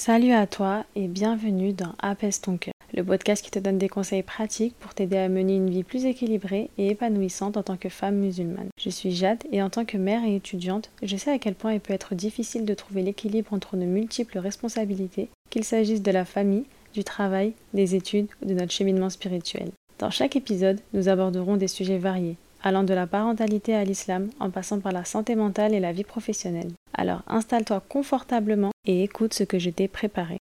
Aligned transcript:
Salut 0.00 0.32
à 0.32 0.46
toi 0.46 0.86
et 0.96 1.08
bienvenue 1.08 1.74
dans 1.74 1.92
Apaise 1.98 2.40
ton 2.40 2.56
cœur, 2.56 2.72
le 2.94 3.04
podcast 3.04 3.44
qui 3.44 3.50
te 3.50 3.58
donne 3.58 3.76
des 3.76 3.90
conseils 3.90 4.22
pratiques 4.22 4.74
pour 4.80 4.94
t'aider 4.94 5.18
à 5.18 5.28
mener 5.28 5.56
une 5.56 5.68
vie 5.68 5.82
plus 5.82 6.06
équilibrée 6.06 6.70
et 6.78 6.88
épanouissante 6.88 7.58
en 7.58 7.62
tant 7.62 7.76
que 7.76 7.90
femme 7.90 8.14
musulmane. 8.14 8.70
Je 8.80 8.88
suis 8.88 9.12
Jade 9.12 9.44
et 9.52 9.62
en 9.62 9.68
tant 9.68 9.84
que 9.84 9.98
mère 9.98 10.24
et 10.24 10.36
étudiante, 10.36 10.88
je 11.02 11.18
sais 11.18 11.30
à 11.30 11.38
quel 11.38 11.54
point 11.54 11.74
il 11.74 11.80
peut 11.80 11.92
être 11.92 12.14
difficile 12.14 12.64
de 12.64 12.72
trouver 12.72 13.02
l'équilibre 13.02 13.52
entre 13.52 13.76
nos 13.76 13.84
multiples 13.84 14.38
responsabilités, 14.38 15.28
qu'il 15.50 15.64
s'agisse 15.64 16.00
de 16.00 16.12
la 16.12 16.24
famille, 16.24 16.64
du 16.94 17.04
travail, 17.04 17.52
des 17.74 17.94
études 17.94 18.28
ou 18.40 18.46
de 18.46 18.54
notre 18.54 18.72
cheminement 18.72 19.10
spirituel. 19.10 19.70
Dans 19.98 20.10
chaque 20.10 20.34
épisode, 20.34 20.80
nous 20.94 21.10
aborderons 21.10 21.58
des 21.58 21.68
sujets 21.68 21.98
variés, 21.98 22.36
allant 22.62 22.82
de 22.82 22.94
la 22.94 23.06
parentalité 23.06 23.74
à 23.74 23.84
l'islam 23.84 24.30
en 24.40 24.50
passant 24.50 24.80
par 24.80 24.92
la 24.92 25.04
santé 25.04 25.34
mentale 25.34 25.74
et 25.74 25.80
la 25.80 25.92
vie 25.92 26.04
professionnelle. 26.04 26.70
Alors 26.94 27.22
installe-toi 27.26 27.82
confortablement 27.88 28.72
et 28.86 29.02
écoute 29.02 29.34
ce 29.34 29.44
que 29.44 29.58
je 29.58 29.70
t'ai 29.70 29.88
préparé. 29.88 30.38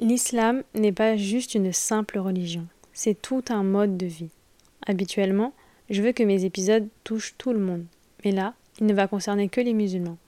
L'islam 0.00 0.62
n'est 0.74 0.92
pas 0.92 1.16
juste 1.16 1.54
une 1.54 1.72
simple 1.72 2.18
religion, 2.18 2.66
c'est 2.92 3.20
tout 3.20 3.44
un 3.48 3.62
mode 3.62 3.96
de 3.96 4.06
vie. 4.06 4.30
Habituellement, 4.86 5.52
je 5.90 6.02
veux 6.02 6.12
que 6.12 6.24
mes 6.24 6.44
épisodes 6.44 6.88
touchent 7.04 7.34
tout 7.38 7.52
le 7.52 7.60
monde, 7.60 7.84
mais 8.24 8.32
là, 8.32 8.54
il 8.80 8.86
ne 8.86 8.94
va 8.94 9.06
concerner 9.06 9.48
que 9.48 9.60
les 9.60 9.74
musulmans, 9.74 10.18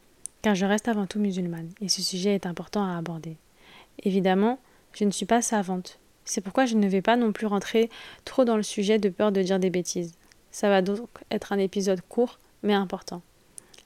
car 0.43 0.55
je 0.55 0.66
reste 0.66 0.88
avant 0.88 1.07
tout 1.07 1.19
musulmane 1.19 1.71
et 1.80 1.88
ce 1.88 2.02
sujet 2.02 2.35
est 2.35 2.46
important 2.46 2.85
à 2.85 2.96
aborder. 2.96 3.37
Évidemment, 4.02 4.59
je 4.93 5.05
ne 5.05 5.10
suis 5.10 5.27
pas 5.27 5.43
savante, 5.43 5.99
c'est 6.24 6.41
pourquoi 6.41 6.66
je 6.66 6.77
ne 6.77 6.88
vais 6.88 7.02
pas 7.02 7.16
non 7.16 7.33
plus 7.33 7.46
rentrer 7.46 7.91
trop 8.24 8.45
dans 8.45 8.57
le 8.57 8.62
sujet 8.62 8.99
de 8.99 9.09
peur 9.09 9.33
de 9.33 9.43
dire 9.43 9.59
des 9.59 9.71
bêtises. 9.71 10.15
Ça 10.55 10.69
va 10.69 10.83
donc 10.83 11.09
être 11.33 11.53
un 11.53 11.59
épisode 11.59 12.01
court 12.09 12.39
mais 12.63 12.75
important. 12.75 13.23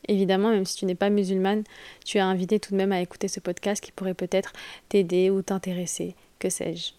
Évidemment, 0.06 0.50
même 0.50 0.66
si 0.66 0.76
tu 0.76 0.84
n'es 0.84 0.94
pas 0.94 1.08
musulmane, 1.08 1.64
tu 2.04 2.18
es 2.18 2.20
invité 2.20 2.60
tout 2.60 2.72
de 2.72 2.76
même 2.76 2.92
à 2.92 3.00
écouter 3.00 3.26
ce 3.26 3.40
podcast 3.40 3.82
qui 3.82 3.90
pourrait 3.90 4.12
peut-être 4.12 4.52
t'aider 4.90 5.30
ou 5.30 5.40
t'intéresser, 5.40 6.14
que 6.38 6.50
sais-je. 6.50 6.92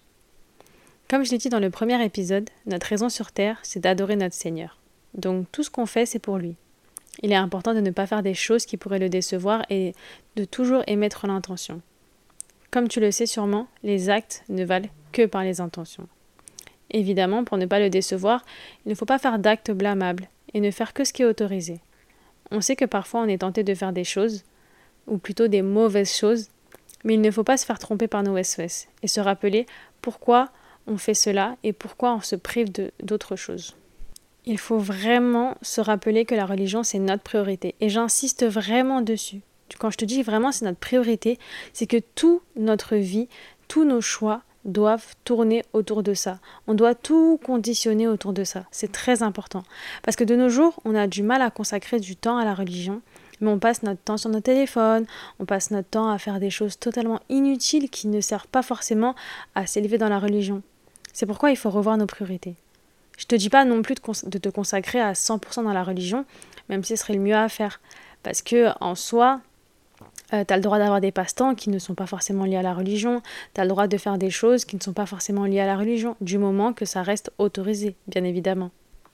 Comme 1.07 1.23
je 1.23 1.29
l'ai 1.29 1.37
dit 1.37 1.49
dans 1.49 1.59
le 1.59 1.69
premier 1.69 2.03
épisode, 2.03 2.49
notre 2.65 2.87
raison 2.87 3.09
sur 3.09 3.31
Terre, 3.31 3.59
c'est 3.61 3.79
d'adorer 3.79 4.15
notre 4.15 4.33
Seigneur. 4.33 4.79
Donc 5.13 5.45
tout 5.51 5.61
ce 5.61 5.69
qu'on 5.69 5.85
fait, 5.85 6.07
c'est 6.07 6.17
pour 6.17 6.39
lui. 6.39 6.55
Il 7.21 7.31
est 7.31 7.35
important 7.35 7.75
de 7.75 7.79
ne 7.79 7.91
pas 7.91 8.07
faire 8.07 8.23
des 8.23 8.33
choses 8.33 8.65
qui 8.65 8.75
pourraient 8.75 8.97
le 8.97 9.09
décevoir 9.09 9.67
et 9.69 9.93
de 10.35 10.45
toujours 10.45 10.81
émettre 10.87 11.27
l'intention. 11.27 11.79
Comme 12.71 12.87
tu 12.87 12.99
le 12.99 13.11
sais 13.11 13.27
sûrement, 13.27 13.67
les 13.83 14.09
actes 14.09 14.43
ne 14.49 14.65
valent 14.65 14.89
que 15.11 15.27
par 15.27 15.43
les 15.43 15.61
intentions. 15.61 16.07
Évidemment, 16.91 17.43
pour 17.43 17.57
ne 17.57 17.65
pas 17.65 17.79
le 17.79 17.89
décevoir, 17.89 18.43
il 18.85 18.89
ne 18.89 18.95
faut 18.95 19.05
pas 19.05 19.19
faire 19.19 19.39
d'actes 19.39 19.71
blâmables 19.71 20.27
et 20.53 20.59
ne 20.59 20.71
faire 20.71 20.93
que 20.93 21.03
ce 21.03 21.13
qui 21.13 21.21
est 21.21 21.25
autorisé. 21.25 21.79
On 22.51 22.61
sait 22.61 22.75
que 22.75 22.85
parfois 22.85 23.21
on 23.21 23.27
est 23.27 23.39
tenté 23.39 23.63
de 23.63 23.75
faire 23.75 23.93
des 23.93 24.03
choses, 24.03 24.43
ou 25.07 25.17
plutôt 25.17 25.47
des 25.47 25.61
mauvaises 25.61 26.15
choses, 26.15 26.47
mais 27.03 27.13
il 27.13 27.21
ne 27.21 27.31
faut 27.31 27.43
pas 27.43 27.57
se 27.57 27.65
faire 27.65 27.79
tromper 27.79 28.07
par 28.07 28.23
nos 28.23 28.41
SOS 28.41 28.87
et 29.03 29.07
se 29.07 29.19
rappeler 29.19 29.65
pourquoi 30.01 30.49
on 30.87 30.97
fait 30.97 31.13
cela 31.13 31.55
et 31.63 31.73
pourquoi 31.73 32.15
on 32.15 32.21
se 32.21 32.35
prive 32.35 32.69
d'autres 33.03 33.35
choses. 33.35 33.75
Il 34.45 34.57
faut 34.57 34.79
vraiment 34.79 35.55
se 35.61 35.81
rappeler 35.81 36.25
que 36.25 36.35
la 36.35 36.45
religion 36.45 36.83
c'est 36.83 36.99
notre 36.99 37.23
priorité 37.23 37.75
et 37.79 37.89
j'insiste 37.89 38.45
vraiment 38.45 39.01
dessus. 39.01 39.41
Quand 39.77 39.91
je 39.91 39.97
te 39.97 40.05
dis 40.05 40.23
vraiment 40.23 40.51
c'est 40.51 40.65
notre 40.65 40.79
priorité, 40.79 41.37
c'est 41.73 41.85
que 41.85 41.97
toute 42.15 42.41
notre 42.55 42.95
vie, 42.95 43.27
tous 43.67 43.85
nos 43.85 44.01
choix 44.01 44.41
doivent 44.65 45.15
tourner 45.23 45.63
autour 45.73 46.03
de 46.03 46.13
ça. 46.13 46.39
On 46.67 46.73
doit 46.73 46.95
tout 46.95 47.39
conditionner 47.43 48.07
autour 48.07 48.33
de 48.33 48.43
ça. 48.43 48.65
C'est 48.71 48.91
très 48.91 49.23
important. 49.23 49.63
Parce 50.03 50.15
que 50.15 50.23
de 50.23 50.35
nos 50.35 50.49
jours, 50.49 50.79
on 50.85 50.95
a 50.95 51.07
du 51.07 51.23
mal 51.23 51.41
à 51.41 51.49
consacrer 51.49 51.99
du 51.99 52.15
temps 52.15 52.37
à 52.37 52.45
la 52.45 52.53
religion, 52.53 53.01
mais 53.41 53.49
on 53.49 53.59
passe 53.59 53.83
notre 53.83 54.01
temps 54.01 54.17
sur 54.17 54.29
nos 54.29 54.41
téléphones, 54.41 55.05
on 55.39 55.45
passe 55.45 55.71
notre 55.71 55.89
temps 55.89 56.09
à 56.09 56.17
faire 56.17 56.39
des 56.39 56.49
choses 56.49 56.77
totalement 56.77 57.19
inutiles 57.29 57.89
qui 57.89 58.07
ne 58.07 58.21
servent 58.21 58.47
pas 58.47 58.63
forcément 58.63 59.15
à 59.55 59.65
s'élever 59.65 59.97
dans 59.97 60.09
la 60.09 60.19
religion. 60.19 60.61
C'est 61.13 61.25
pourquoi 61.25 61.51
il 61.51 61.57
faut 61.57 61.69
revoir 61.69 61.97
nos 61.97 62.05
priorités. 62.05 62.55
Je 63.17 63.25
te 63.25 63.35
dis 63.35 63.49
pas 63.49 63.65
non 63.65 63.81
plus 63.81 63.95
de, 63.95 64.37
te 64.37 64.49
consacrer 64.49 65.01
à 65.01 65.11
100% 65.13 65.63
dans 65.63 65.73
la 65.73 65.83
religion, 65.83 66.25
même 66.69 66.83
si 66.83 66.95
ce 66.95 67.03
serait 67.03 67.13
le 67.13 67.19
mieux 67.19 67.35
à 67.35 67.49
faire. 67.49 67.81
Parce 68.23 68.41
que 68.41 68.69
en 68.79 68.95
soi, 68.95 69.41
euh, 70.33 70.43
tu 70.45 70.53
as 70.53 70.57
le 70.57 70.63
droit 70.63 70.77
d'avoir 70.77 71.01
des 71.01 71.11
passe-temps 71.11 71.55
qui 71.55 71.69
ne 71.69 71.79
sont 71.79 71.95
pas 71.95 72.05
forcément 72.05 72.45
liés 72.45 72.57
à 72.57 72.61
la 72.61 72.73
religion. 72.73 73.21
Tu 73.53 73.61
as 73.61 73.63
le 73.63 73.69
droit 73.69 73.87
de 73.87 73.97
faire 73.97 74.17
des 74.17 74.29
choses 74.29 74.65
qui 74.65 74.75
ne 74.75 74.81
sont 74.81 74.93
pas 74.93 75.05
forcément 75.05 75.45
liées 75.45 75.59
à 75.59 75.65
la 75.65 75.77
religion, 75.77 76.15
du 76.21 76.37
moment 76.37 76.73
que 76.73 76.85
ça 76.85 77.01
reste 77.01 77.31
autorisé, 77.37 77.95
bien 78.07 78.23
évidemment. 78.23 78.71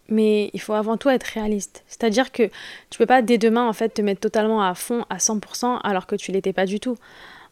Mais 0.08 0.52
il 0.53 0.62
faut 0.62 0.74
avant 0.74 0.98
tout 0.98 1.09
être 1.09 1.24
réaliste. 1.24 1.84
C'est-à-dire 1.88 2.31
que 2.31 2.44
tu 2.90 2.98
peux 2.98 3.06
pas 3.06 3.22
dès 3.22 3.38
demain 3.38 3.68
en 3.68 3.74
fait 3.74 3.90
te 3.90 4.02
mettre 4.02 4.22
totalement 4.22 4.62
à 4.62 4.76
fond 4.76 5.06
à 5.09 5.18
100% 5.18 5.80
alors 5.84 6.06
que 6.06 6.16
tu 6.16 6.31
l'étais 6.31 6.53
pas 6.53 6.66
du 6.66 6.80
tout. 6.80 6.98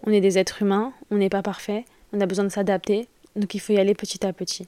On 0.05 0.11
est 0.11 0.21
des 0.21 0.37
êtres 0.37 0.61
humains, 0.61 0.93
on 1.09 1.15
n'est 1.15 1.29
pas 1.29 1.41
parfait, 1.41 1.85
on 2.11 2.21
a 2.21 2.25
besoin 2.25 2.45
de 2.45 2.49
s'adapter, 2.49 3.07
donc 3.35 3.55
il 3.55 3.59
faut 3.59 3.73
y 3.73 3.77
aller 3.77 3.95
petit 3.95 4.25
à 4.25 4.33
petit. 4.33 4.67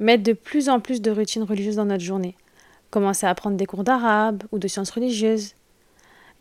Mettre 0.00 0.22
de 0.22 0.32
plus 0.32 0.68
en 0.68 0.80
plus 0.80 1.02
de 1.02 1.10
routines 1.10 1.42
religieuses 1.42 1.76
dans 1.76 1.84
notre 1.84 2.02
journée. 2.02 2.36
Commencer 2.90 3.26
à 3.26 3.34
prendre 3.34 3.56
des 3.56 3.66
cours 3.66 3.84
d'arabe 3.84 4.42
ou 4.50 4.58
de 4.58 4.66
sciences 4.66 4.90
religieuses. 4.90 5.54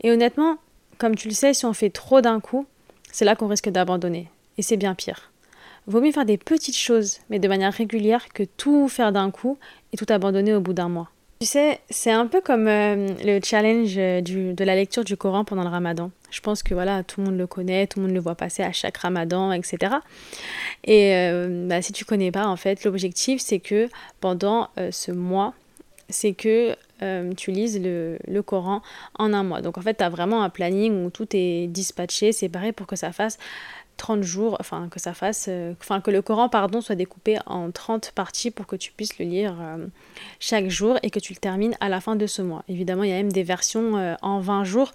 Et 0.02 0.12
honnêtement, 0.12 0.58
comme 0.97 1.16
tu 1.16 1.28
le 1.28 1.34
sais, 1.34 1.53
si 1.53 1.66
on 1.66 1.74
fait 1.74 1.90
trop 1.90 2.22
d'un 2.22 2.40
coup, 2.40 2.66
c'est 3.12 3.25
là 3.25 3.35
qu'on 3.35 3.47
risque 3.47 3.69
d'abandonner. 3.69 4.30
Et 4.58 4.62
c'est 4.62 4.78
bien 4.78 4.96
pire. 4.96 5.31
Vaut 5.85 6.02
mieux 6.02 6.12
faire 6.12 6.25
des 6.25 6.38
petites 6.38 6.78
choses, 6.78 7.19
mais 7.30 7.40
de 7.40 7.47
manière 7.47 7.72
régulière, 7.72 8.28
que 8.34 8.44
tout 8.44 8.90
faire 8.90 9.12
d'un 9.12 9.31
coup 9.31 9.57
et 9.94 9.97
tout 9.97 10.06
abandonner 10.09 10.53
au 10.53 10.59
bout 10.59 10.74
d'un 10.74 10.90
mois. 10.90 11.09
Tu 11.40 11.46
sais, 11.46 11.80
c'est 11.91 12.12
un 12.12 12.25
peu 12.25 12.41
comme 12.41 12.68
euh, 12.68 13.09
le 13.24 13.40
challenge 13.44 13.94
euh, 13.97 14.22
de 14.22 14.63
la 14.63 14.75
lecture 14.75 15.03
du 15.03 15.16
Coran 15.16 15.46
pendant 15.46 15.62
le 15.62 15.69
ramadan. 15.69 16.09
Je 16.31 16.41
pense 16.41 16.63
que 16.63 16.74
voilà, 16.74 17.03
tout 17.03 17.22
le 17.22 17.28
monde 17.28 17.38
le 17.38 17.46
connaît, 17.46 17.86
tout 17.86 18.00
le 18.00 18.07
monde 18.07 18.16
le 18.16 18.19
voit 18.19 18.34
passer 18.34 18.63
à 18.63 18.72
chaque 18.72 18.97
ramadan, 18.97 19.52
etc. 19.52 19.97
Et 20.84 21.13
euh, 21.13 21.68
bah, 21.68 21.84
si 21.84 21.94
tu 21.94 22.06
connais 22.06 22.31
pas, 22.31 22.47
en 22.47 22.56
fait, 22.56 22.84
l'objectif, 22.84 23.40
c'est 23.40 23.59
que 23.59 23.88
pendant 24.19 24.69
ce 24.91 25.12
mois, 25.12 25.53
c'est 26.09 26.34
que 26.34 26.75
euh, 27.01 27.34
tu 27.34 27.51
lises 27.51 27.79
le, 27.81 28.18
le, 28.28 28.41
Coran 28.41 28.81
en 29.19 29.34
un 29.34 29.44
mois. 29.44 29.62
Donc 29.62 29.78
en 29.78 29.81
fait, 29.81 29.95
tu 29.95 30.03
as 30.03 30.09
vraiment 30.09 30.44
un 30.44 30.50
planning 30.50 31.06
où 31.06 31.09
tout 31.09 31.28
est 31.34 31.68
dispatché, 31.68 32.31
séparé 32.31 32.72
pour 32.72 32.88
que 32.88 32.95
ça 32.95 33.12
fasse 33.12 33.38
30 33.97 34.24
jours, 34.24 34.58
enfin 34.59 34.88
que 34.90 35.00
ça 35.00 35.13
fasse, 35.13 35.47
euh, 35.50 35.74
enfin 35.81 36.02
que 36.02 36.12
le 36.12 36.22
Coran, 36.22 36.50
pardon, 36.50 36.81
soit 36.81 36.96
découpé 36.96 37.38
en 37.46 37.72
30 37.72 38.12
parties 38.16 38.52
pour 38.52 38.68
que 38.68 38.75
tu 38.75 38.91
puisses 38.91 39.19
le 39.19 39.25
lire 39.25 39.56
euh, 39.59 39.88
chaque 40.40 40.69
jour 40.69 40.97
et 41.03 41.09
que 41.09 41.19
tu 41.19 41.34
le 41.34 41.40
termines 41.40 41.75
à 41.80 41.90
la 41.90 42.00
fin 42.00 42.16
de 42.16 42.28
ce 42.28 42.41
mois. 42.41 42.63
Évidemment, 42.68 43.03
il 43.03 43.09
y 43.09 43.13
a 43.13 43.18
même 43.18 43.31
des 43.31 43.44
versions 43.44 44.18
en 44.22 44.40
20 44.40 44.63
jours 44.63 44.94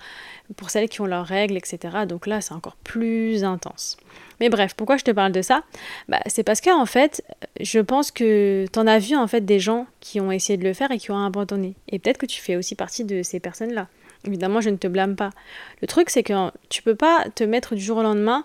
pour 0.56 0.70
celles 0.70 0.88
qui 0.88 1.00
ont 1.00 1.06
leurs 1.06 1.26
règles, 1.26 1.56
etc. 1.56 1.78
Donc 2.08 2.26
là, 2.26 2.40
c'est 2.40 2.54
encore 2.54 2.76
plus 2.76 3.44
intense. 3.44 3.96
Mais 4.40 4.48
bref, 4.48 4.74
pourquoi 4.74 4.96
je 4.96 5.04
te 5.04 5.10
parle 5.10 5.32
de 5.32 5.42
ça? 5.42 5.62
Bah, 6.08 6.20
C'est 6.26 6.42
parce 6.42 6.60
que 6.60 6.70
en 6.70 6.86
fait, 6.86 7.22
je 7.60 7.78
pense 7.78 8.10
que 8.10 8.66
tu 8.72 8.78
en 8.78 8.86
as 8.86 8.98
vu 8.98 9.16
en 9.16 9.26
fait 9.26 9.42
des 9.42 9.60
gens 9.60 9.86
qui 10.00 10.20
ont 10.20 10.32
essayé 10.32 10.56
de 10.56 10.64
le 10.64 10.72
faire 10.72 10.90
et 10.90 10.98
qui 10.98 11.10
ont 11.10 11.24
abandonné. 11.24 11.74
Et 11.88 11.98
peut-être 11.98 12.18
que 12.18 12.26
tu 12.26 12.40
fais 12.40 12.56
aussi 12.56 12.74
partie 12.74 13.04
de 13.04 13.22
ces 13.22 13.40
personnes-là. 13.40 13.88
Évidemment, 14.26 14.60
je 14.60 14.70
ne 14.70 14.76
te 14.76 14.86
blâme 14.86 15.16
pas. 15.16 15.30
Le 15.80 15.86
truc, 15.86 16.10
c'est 16.10 16.22
que 16.22 16.32
tu 16.68 16.82
peux 16.82 16.94
pas 16.94 17.24
te 17.34 17.44
mettre 17.44 17.74
du 17.74 17.82
jour 17.82 17.98
au 17.98 18.02
lendemain 18.02 18.44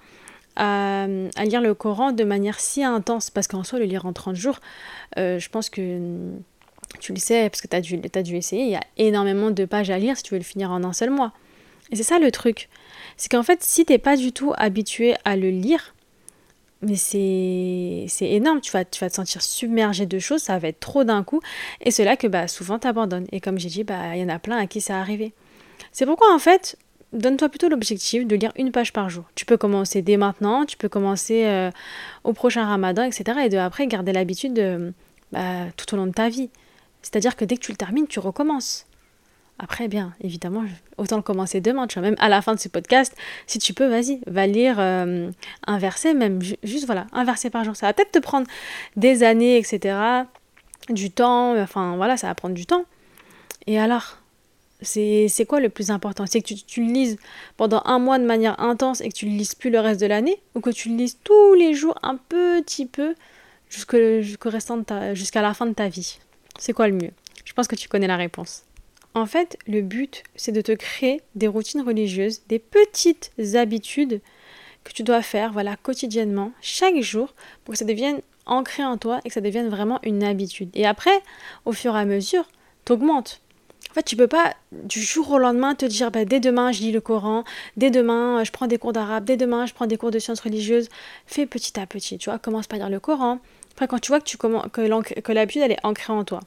à, 0.57 1.07
lire 1.45 1.62
le 1.62 1.73
Coran 1.73 2.12
de 2.12 2.23
manière 2.23 2.59
si 2.59 2.84
intense, 2.84 3.29
parce 3.29 3.47
qu'en 3.47 3.63
soi, 3.63 3.79
le 3.79 3.85
lire 3.85 4.06
en 4.06 4.13
30 4.13 4.35
jours, 4.35 4.59
euh, 5.18 5.40
je 5.40 5.50
pense 5.50 5.69
que 5.69 6.00
tu 7.00 7.13
le 7.13 7.19
sais, 7.19 7.50
parce 7.50 7.62
que 7.62 7.68
tu 7.68 7.75
as, 7.75 7.81
dû, 7.81 8.00
as 8.13 8.23
dû 8.23 8.35
essayer, 8.35 8.63
il 8.63 8.69
y 8.69 8.75
a 8.75 8.84
énormément 8.97 9.51
de 9.51 9.66
pages 9.66 9.90
à 9.90 10.00
lire 10.00 10.17
si 10.17 10.23
tu 10.23 10.34
veux 10.34 10.40
le 10.40 10.44
finir 10.44 10.72
en 10.72 10.84
un 10.84 10.94
seul 10.94 11.09
mois. 11.09 11.34
Et 11.91 11.96
c'est 11.96 12.03
ça 12.03 12.19
le 12.19 12.31
truc. 12.31 12.69
C'est 13.16 13.29
qu'en 13.29 13.44
fait, 13.44 13.63
si 13.63 13.85
t'es 13.85 13.97
pas 13.97 14.17
du 14.17 14.31
tout 14.31 14.53
habitué 14.57 15.16
à 15.25 15.35
le 15.35 15.50
lire, 15.50 15.94
mais 16.81 16.96
c'est 16.96 18.07
énorme, 18.22 18.62
tu 18.62 18.72
vas, 18.72 18.85
tu 18.85 19.00
vas 19.00 19.09
te 19.09 19.16
sentir 19.16 19.41
submergé 19.41 20.06
de 20.06 20.19
choses, 20.19 20.41
ça 20.41 20.59
va 20.59 20.67
être 20.67 20.79
trop 20.79 21.03
d'un 21.03 21.23
coup, 21.23 21.41
et 21.81 21.91
c'est 21.91 22.03
là 22.03 22.17
que 22.17 22.28
bah, 22.28 22.47
souvent 22.47 22.78
t'abandonnes. 22.78 23.28
Et 23.31 23.40
comme 23.40 23.57
j'ai 23.57 23.69
dit, 23.69 23.84
bah, 23.84 24.16
il 24.16 24.22
y 24.22 24.23
en 24.23 24.29
a 24.29 24.40
plein 24.40 24.57
à 24.57 24.67
qui 24.67 24.81
ça 24.81 25.00
arrivé. 25.00 25.34
C'est 25.91 26.06
pourquoi 26.06 26.34
en 26.34 26.40
fait, 26.40 26.78
donne-toi 27.17 27.50
plutôt 27.50 27.69
l'objectif 27.69 28.25
de 28.25 28.35
lire 28.35 28.51
une 28.55 28.72
page 28.72 28.94
par 28.94 29.09
jour. 29.09 29.25
Tu 29.35 29.45
peux 29.45 29.57
commencer 29.57 30.01
dès 30.01 30.17
maintenant, 30.17 30.66
tu 30.66 30.78
peux 30.78 30.89
commencer 30.89 31.45
euh, 31.45 31.72
au 32.23 32.34
prochain 32.34 32.66
ramadan, 32.66 33.03
etc. 33.03 33.40
Et 33.46 33.49
de 33.49 33.58
après 33.58 33.87
garder 33.87 34.14
l'habitude 34.14 34.93
bah, 35.31 35.66
tout 35.75 35.93
au 35.93 35.97
long 35.97 36.08
de 36.08 36.14
ta 36.14 36.29
vie. 36.29 36.49
C'est-à-dire 37.02 37.35
que 37.35 37.46
dès 37.46 37.55
que 37.55 37.61
tu 37.61 37.72
le 37.72 37.78
termines, 37.78 38.08
tu 38.08 38.19
recommences. 38.19 38.85
Après, 39.59 39.87
bien, 39.87 40.14
évidemment, 40.22 40.64
autant 40.97 41.16
le 41.16 41.23
commencer 41.23 41.61
demain, 41.61 41.87
tu 41.87 41.97
vois, 41.99 42.08
même 42.08 42.17
à 42.19 42.29
la 42.29 42.43
fin 42.43 42.53
de 42.53 42.59
ce 42.59 42.69
podcast, 42.69 43.16
si 43.47 43.58
tu 43.58 43.73
peux, 43.73 43.87
vas-y, 43.87 44.20
va 44.28 44.46
lire 44.46 44.75
euh, 44.79 45.31
un 45.66 45.78
verset, 45.79 46.13
même 46.13 46.40
juste, 46.63 46.85
voilà, 46.85 47.08
un 47.11 47.23
verset 47.23 47.49
par 47.49 47.63
jour. 47.63 47.75
Ça 47.75 47.87
va 47.87 47.93
peut-être 47.93 48.11
te 48.11 48.20
prendre 48.20 48.46
des 48.97 49.23
années, 49.23 49.58
etc., 49.58 49.97
du 50.90 51.09
temps, 51.09 51.59
enfin, 51.59 51.96
voilà, 51.97 52.17
ça 52.17 52.28
va 52.28 52.35
prendre 52.35 52.53
du 52.53 52.67
temps. 52.67 52.85
Et 53.66 53.79
alors, 53.79 54.20
c'est 54.82 55.46
quoi 55.47 55.59
le 55.59 55.70
plus 55.70 55.90
important? 55.90 56.26
C'est 56.28 56.41
que 56.41 56.53
tu, 56.53 56.85
le 56.85 56.91
lises 56.91 57.18
pendant 57.58 57.82
un 57.85 58.00
mois 58.00 58.20
de 58.20 58.26
manière 58.26 58.59
intense 58.59 59.02
et 59.02 59.09
que 59.09 59.14
tu 59.14 59.26
le 59.26 59.32
lises 59.32 59.56
plus 59.56 59.70
le 59.70 59.79
reste 59.79 60.00
de 60.00 60.06
l'année, 60.06 60.40
ou 60.56 60.62
que 60.62 60.70
tu 60.70 60.90
le 60.90 60.96
lises 60.96 61.18
tous 61.24 61.53
les 61.56 61.74
jours 61.74 61.97
un 62.03 62.16
petit 62.16 62.85
peu 62.85 63.16
jusqu'à 63.70 65.41
la 65.41 65.53
fin 65.53 65.66
de 65.66 65.74
ta 65.74 65.88
vie? 65.90 66.20
C'est 66.59 66.74
quoi 66.74 66.88
le 66.88 66.94
mieux? 66.94 67.12
Je 67.46 67.53
pense 67.53 67.68
que 67.68 67.76
tu 67.76 67.88
connais 67.88 68.08
la 68.08 68.18
réponse. 68.18 68.64
En 69.14 69.26
fait, 69.26 69.58
le 69.68 69.82
but, 69.82 70.22
c'est 70.35 70.52
de 70.52 70.62
te 70.62 70.74
créer 70.74 71.22
des 71.34 71.47
routines 71.47 71.82
religieuses, 71.82 72.41
des 72.47 72.59
petites 72.59 73.32
habitudes 73.56 74.22
que 74.84 74.94
tu 74.94 75.02
dois 75.02 75.23
faire, 75.23 75.52
voilà, 75.52 75.76
quotidiennement, 75.76 76.52
chaque 76.62 77.02
jour, 77.02 77.34
pour 77.64 77.73
que 77.73 77.80
ça 77.80 77.85
devienne 77.85 78.22
ancré 78.46 78.85
en 78.85 78.97
toi 78.97 79.20
et 79.26 79.30
que 79.30 79.34
ça 79.34 79.41
devienne 79.41 79.70
vraiment 79.70 80.00
une 80.03 80.23
habitude. 80.23 80.70
Et 80.76 80.85
après, 80.85 81.20
au 81.66 81.73
fur 81.73 81.96
et 81.96 82.00
à 82.00 82.06
mesure, 82.06 82.47
t'augmentes. 82.85 83.41
En 83.91 83.93
fait, 83.93 84.03
tu 84.03 84.16
peux 84.16 84.28
pas 84.28 84.55
du 84.72 85.01
jour 85.01 85.31
au 85.31 85.37
lendemain 85.37 85.75
te 85.75 85.85
dire 85.85 86.11
bah, 86.11 86.25
dès 86.25 86.39
demain 86.39 86.72
je 86.72 86.81
lis 86.81 86.91
le 86.91 87.01
Coran, 87.01 87.43
dès 87.78 87.89
demain 87.89 88.43
je 88.43 88.51
prends 88.51 88.67
des 88.67 88.78
cours 88.78 88.93
d'arabe, 88.93 89.23
dès 89.25 89.37
demain 89.37 89.66
je 89.66 89.73
prends 89.73 89.87
des 89.87 89.97
cours 89.97 90.11
de 90.11 90.19
sciences 90.19 90.41
religieuses. 90.41 90.89
Fais 91.25 91.45
petit 91.45 91.79
à 91.79 91.85
petit, 91.85 92.17
tu 92.17 92.29
vois, 92.29 92.39
commence 92.39 92.67
par 92.67 92.79
lire 92.79 92.89
le 92.89 92.99
Coran. 92.99 93.39
Après, 93.72 93.87
quand 93.87 93.99
tu 93.99 94.11
vois 94.11 94.19
que, 94.19 94.25
tu 94.25 94.37
que, 94.37 95.31
l'habitude 95.31 95.61
elle 95.61 95.72
est 95.72 95.85
ancrée 95.85 96.13
en 96.13 96.23
toi. 96.23 96.39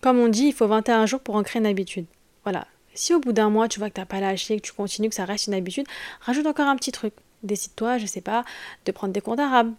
Comme 0.00 0.18
on 0.18 0.28
dit, 0.28 0.46
il 0.46 0.52
faut 0.52 0.66
21 0.66 1.06
jours 1.06 1.20
pour 1.20 1.36
ancrer 1.36 1.58
une 1.58 1.66
habitude. 1.66 2.06
Voilà. 2.44 2.66
Si 2.94 3.14
au 3.14 3.20
bout 3.20 3.32
d'un 3.32 3.50
mois 3.50 3.68
tu 3.68 3.78
vois 3.78 3.90
que 3.90 3.94
tu 3.94 4.00
n'as 4.00 4.06
pas 4.06 4.20
lâché, 4.20 4.56
que 4.56 4.66
tu 4.66 4.72
continues, 4.72 5.08
que 5.08 5.14
ça 5.14 5.24
reste 5.24 5.46
une 5.46 5.54
habitude, 5.54 5.86
rajoute 6.20 6.46
encore 6.46 6.66
un 6.66 6.76
petit 6.76 6.92
truc. 6.92 7.14
Décide-toi, 7.42 7.98
je 7.98 8.06
sais 8.06 8.20
pas, 8.20 8.44
de 8.84 8.92
prendre 8.92 9.12
des 9.12 9.20
cours 9.20 9.36
d'arabe. 9.36 9.72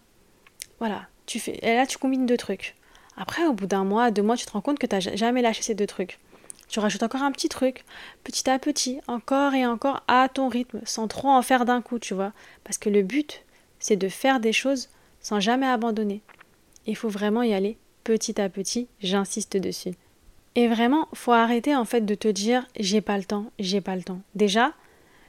Voilà. 0.79 1.07
Tu 1.25 1.39
fais, 1.39 1.59
et 1.61 1.75
là 1.75 1.85
tu 1.85 1.97
combines 1.97 2.25
deux 2.25 2.37
trucs. 2.37 2.75
Après, 3.17 3.45
au 3.45 3.53
bout 3.53 3.67
d'un 3.67 3.83
mois, 3.83 4.11
deux 4.11 4.21
mois, 4.21 4.37
tu 4.37 4.45
te 4.45 4.51
rends 4.51 4.61
compte 4.61 4.79
que 4.79 4.87
tu 4.87 4.95
n'as 4.95 5.15
jamais 5.15 5.41
lâché 5.41 5.61
ces 5.61 5.75
deux 5.75 5.85
trucs. 5.85 6.17
Tu 6.69 6.79
rajoutes 6.79 7.03
encore 7.03 7.23
un 7.23 7.31
petit 7.31 7.49
truc, 7.49 7.83
petit 8.23 8.49
à 8.49 8.59
petit, 8.59 9.01
encore 9.07 9.53
et 9.55 9.65
encore, 9.65 10.03
à 10.07 10.29
ton 10.29 10.47
rythme, 10.47 10.79
sans 10.85 11.07
trop 11.07 11.29
en 11.29 11.41
faire 11.41 11.65
d'un 11.65 11.81
coup, 11.81 11.97
tu 11.99 12.13
vois. 12.13 12.31
Parce 12.63 12.77
que 12.77 12.89
le 12.89 13.01
but, 13.01 13.43
c'est 13.79 13.95
de 13.95 14.07
faire 14.07 14.39
des 14.39 14.53
choses 14.53 14.89
sans 15.19 15.39
jamais 15.39 15.67
abandonner. 15.67 16.21
Il 16.85 16.95
faut 16.95 17.09
vraiment 17.09 17.41
y 17.41 17.53
aller 17.53 17.77
petit 18.03 18.39
à 18.39 18.49
petit, 18.49 18.87
j'insiste 19.01 19.57
dessus. 19.57 19.95
Et 20.55 20.67
vraiment, 20.67 21.07
faut 21.13 21.31
arrêter 21.31 21.75
en 21.75 21.85
fait 21.85 22.01
de 22.01 22.15
te 22.15 22.27
dire 22.27 22.65
j'ai 22.79 23.01
pas 23.01 23.17
le 23.17 23.23
temps, 23.23 23.51
j'ai 23.59 23.81
pas 23.81 23.95
le 23.95 24.03
temps. 24.03 24.21
Déjà, 24.35 24.73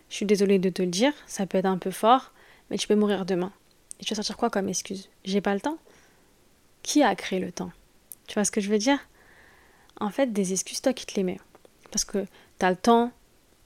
je 0.09 0.17
suis 0.17 0.27
désolée 0.27 0.59
de 0.59 0.71
te 0.71 0.83
le 0.83 0.89
dire, 0.89 1.13
ça 1.27 1.47
peut 1.47 1.59
être 1.59 1.67
un 1.67 1.79
peu 1.79 1.91
fort, 1.91 2.33
mais 2.71 2.79
tu 2.79 2.89
peux 2.89 2.95
mourir 2.95 3.27
demain. 3.27 3.53
Et 4.01 4.05
tu 4.05 4.15
vas 4.15 4.17
sortir 4.17 4.37
quoi 4.37 4.51
comme 4.51 4.69
excuse? 4.69 5.09
J'ai 5.25 5.41
pas 5.41 5.55
le 5.55 5.61
temps? 5.61 5.79
Qui 6.83 7.03
a 7.03 7.15
créé 7.15 7.39
le 7.39 7.53
temps? 7.53 7.71
Tu 8.27 8.35
vois 8.35 8.45
ce 8.45 8.51
que 8.51 8.61
je 8.61 8.71
veux 8.71 8.79
dire? 8.79 8.99
En 10.01 10.11
fait, 10.11 10.33
des 10.33 10.53
excuses, 10.53 10.81
toi 10.81 10.93
qui 10.93 11.07
te 11.07 11.15
les 11.15 11.23
mets. 11.23 11.41
Parce 11.91 12.05
que 12.05 12.25
tu 12.59 12.67
as 12.67 12.71
le 12.71 12.77
temps 12.77 13.13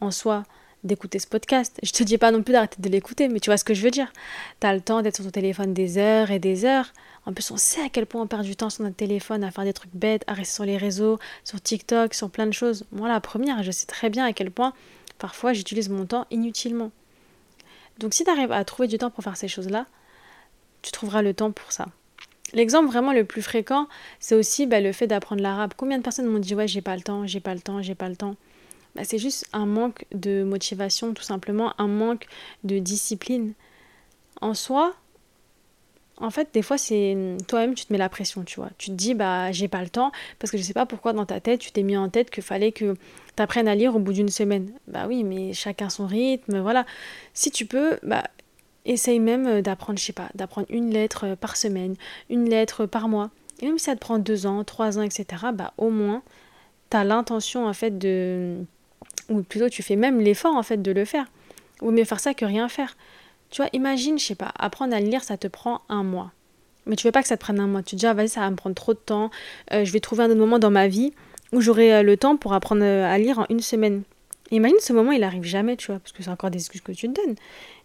en 0.01 0.11
soi 0.11 0.45
d'écouter 0.85 1.19
ce 1.19 1.27
podcast. 1.27 1.79
Je 1.83 1.93
te 1.93 2.03
dis 2.03 2.19
pas 2.19 2.31
non 2.31 2.43
plus 2.43 2.53
d'arrêter 2.53 2.81
de 2.81 2.89
l'écouter, 2.89 3.29
mais 3.29 3.41
tu 3.41 3.49
vois 3.49 3.57
ce 3.57 3.65
que 3.65 3.75
je 3.75 3.83
veux 3.83 3.91
dire. 3.91 4.13
Tu 4.61 4.67
as 4.67 4.75
le 4.75 4.81
temps 4.81 5.01
d'être 5.03 5.17
sur 5.17 5.25
ton 5.25 5.31
téléphone 5.31 5.73
des 5.73 5.99
heures 5.99 6.31
et 6.31 6.39
des 6.39 6.65
heures. 6.67 6.93
En 7.27 7.33
plus, 7.33 7.51
on 7.51 7.57
sait 7.57 7.81
à 7.81 7.89
quel 7.89 8.05
point 8.05 8.21
on 8.23 8.27
perd 8.27 8.43
du 8.43 8.55
temps 8.55 8.69
sur 8.69 8.85
notre 8.85 8.97
téléphone 8.97 9.43
à 9.45 9.51
faire 9.51 9.65
des 9.65 9.73
trucs 9.73 9.95
bêtes, 9.95 10.25
à 10.27 10.35
rester 10.35 10.55
sur 10.55 10.65
les 10.65 10.77
réseaux, 10.77 11.19
sur 11.43 11.61
TikTok, 11.61 12.13
sur 12.13 12.31
plein 12.31 12.47
de 12.47 12.53
choses. 12.53 12.85
Moi, 12.93 13.09
la 13.09 13.21
première, 13.21 13.63
je 13.63 13.71
sais 13.71 13.87
très 13.87 14.11
bien 14.11 14.27
à 14.27 14.33
quel 14.33 14.51
point 14.51 14.75
parfois 15.19 15.55
j'utilise 15.55 15.89
mon 15.89 16.05
temps 16.05 16.27
inutilement. 16.31 16.91
Donc, 17.99 18.13
si 18.13 18.25
tu 18.25 18.31
arrives 18.31 18.53
à 18.53 18.63
trouver 18.65 18.89
du 18.89 18.99
temps 18.99 19.11
pour 19.11 19.25
faire 19.25 19.37
ces 19.37 19.49
choses-là, 19.49 19.87
tu 20.83 20.93
trouveras 20.93 21.23
le 21.23 21.33
temps 21.33 21.51
pour 21.51 21.73
ça. 21.73 21.87
L'exemple 22.55 22.87
vraiment 22.87 23.13
le 23.13 23.25
plus 23.25 23.43
fréquent, 23.43 23.89
c'est 24.21 24.35
aussi 24.35 24.67
bah, 24.67 24.81
le 24.81 24.93
fait 24.93 25.07
d'apprendre 25.07 25.43
l'arabe. 25.43 25.73
Combien 25.77 25.99
de 25.99 26.03
personnes 26.03 26.27
m'ont 26.27 26.39
dit 26.39 26.55
ouais 26.55 26.69
j'ai 26.69 26.81
pas 26.81 26.97
le 26.97 27.03
temps, 27.03 27.27
j'ai 27.27 27.41
pas 27.41 27.55
le 27.55 27.61
temps, 27.61 27.83
j'ai 27.83 27.95
pas 27.95 28.09
le 28.09 28.17
temps. 28.17 28.37
Bah, 28.95 29.03
c'est 29.05 29.19
juste 29.19 29.47
un 29.53 29.67
manque 29.67 30.05
de 30.13 30.45
motivation, 30.45 31.15
tout 31.15 31.25
simplement, 31.25 31.75
un 31.79 31.89
manque 31.89 32.27
de 32.63 32.79
discipline. 32.79 33.53
En 34.41 34.55
soi, 34.55 34.95
en 36.19 36.31
fait, 36.31 36.49
des 36.55 36.63
fois, 36.63 36.79
c'est 36.79 37.17
toi-même, 37.49 37.75
tu 37.75 37.87
te 37.87 37.93
mets 37.93 37.99
la 37.99 38.09
pression, 38.09 38.45
tu 38.45 38.61
vois. 38.61 38.71
Tu 38.79 38.91
te 38.91 38.95
dis, 38.95 39.15
bah, 39.15 39.51
j'ai 39.51 39.67
pas 39.67 39.83
le 39.83 39.89
temps, 39.89 40.13
parce 40.39 40.53
que 40.53 40.59
je 40.59 40.63
sais 40.63 40.73
pas 40.73 40.87
pourquoi 40.87 41.13
dans 41.13 41.27
ta 41.27 41.41
tête, 41.41 41.61
tu 41.61 41.73
t'es 41.73 41.83
mis 41.83 41.97
en 41.97 42.09
tête 42.09 42.31
qu'il 42.31 42.45
fallait 42.45 42.71
que 42.71 42.95
tu 43.37 43.43
apprennes 43.43 43.67
à 43.67 43.75
lire 43.75 43.97
au 43.97 43.99
bout 43.99 44.13
d'une 44.13 44.29
semaine. 44.29 44.71
Bah 44.87 45.07
oui, 45.09 45.25
mais 45.25 45.53
chacun 45.53 45.89
son 45.89 46.07
rythme, 46.07 46.61
voilà. 46.61 46.87
Si 47.33 47.51
tu 47.51 47.67
peux, 47.67 47.99
bah, 48.05 48.25
Essaye 48.87 49.19
même 49.19 49.47
euh, 49.47 49.63
d'apprendre, 49.63 49.99
je 49.99 50.05
sais 50.05 50.13
pas, 50.13 50.29
d'apprendre 50.35 50.67
une 50.71 50.91
lettre 50.91 51.27
euh, 51.27 51.37
par 51.37 51.57
semaine, 51.57 51.97
une 52.29 52.49
lettre 52.49 52.87
par 52.87 53.09
mois. 53.09 53.31
Et 53.61 53.67
même 53.67 53.79
si 53.79 53.85
ça 53.85 53.95
te 53.95 54.01
prend 54.01 54.19
deux 54.19 54.47
ans, 54.47 54.63
trois 54.65 54.99
ans, 54.99 55.03
etc., 55.03 55.27
bah 55.55 55.73
au 55.79 55.91
moins, 55.91 56.23
tu 56.91 56.97
as 56.97 57.05
l'intention 57.05 57.67
en 57.67 57.73
fait 57.73 57.99
de... 57.99 58.59
Ou 59.31 59.43
plutôt 59.43 59.69
tu 59.69 59.83
fais 59.83 59.97
même 59.97 60.21
l'effort 60.21 60.55
en 60.55 60.63
fait 60.63 60.83
de 60.83 60.93
le 60.93 61.05
faire. 61.05 61.27
Ou 61.81 61.91
mieux 61.91 62.05
faire 62.05 62.21
ça 62.21 62.35
que 62.35 62.45
rien 62.45 62.69
faire. 62.69 62.97
Tu 63.51 63.63
vois, 63.63 63.71
imagine, 63.73 64.19
je 64.19 64.25
sais 64.25 64.35
pas, 64.35 64.53
apprendre 64.59 64.95
à 64.95 65.01
lire, 65.01 65.23
ça 65.23 65.37
te 65.37 65.47
prend 65.47 65.81
un 65.89 66.03
mois. 66.03 66.33
Mais 66.87 66.97
tu 66.97 67.07
veux 67.07 67.13
pas 67.13 67.23
que 67.23 67.29
ça 67.29 67.37
te 67.37 67.41
prenne 67.41 67.61
un 67.61 67.67
mois. 67.67 67.83
Tu 67.83 67.97
te 67.97 68.01
dis, 68.01 68.07
ah, 68.07 68.13
vas-y, 68.13 68.29
ça 68.29 68.41
va 68.41 68.51
me 68.51 68.57
prendre 68.57 68.75
trop 68.75 68.93
de 68.93 68.99
temps. 68.99 69.31
Euh, 69.73 69.85
je 69.85 69.93
vais 69.93 70.01
trouver 70.01 70.25
un 70.25 70.27
autre 70.27 70.39
moment 70.39 70.59
dans 70.59 70.71
ma 70.71 70.89
vie 70.89 71.15
où 71.53 71.61
j'aurai 71.61 72.03
le 72.03 72.17
temps 72.17 72.37
pour 72.37 72.53
apprendre 72.53 72.85
à 72.85 73.17
lire 73.17 73.39
en 73.39 73.47
une 73.49 73.61
semaine. 73.61 74.03
imagine 74.51 74.77
ce 74.81 74.93
moment, 74.93 75.13
il 75.13 75.23
arrive 75.23 75.45
jamais, 75.45 75.77
tu 75.77 75.87
vois, 75.87 76.01
parce 76.01 76.13
que 76.13 76.23
c'est 76.23 76.31
encore 76.31 76.51
des 76.51 76.59
excuses 76.59 76.81
que 76.81 76.93
tu 76.93 77.09
te 77.09 77.15
donnes. 77.15 77.37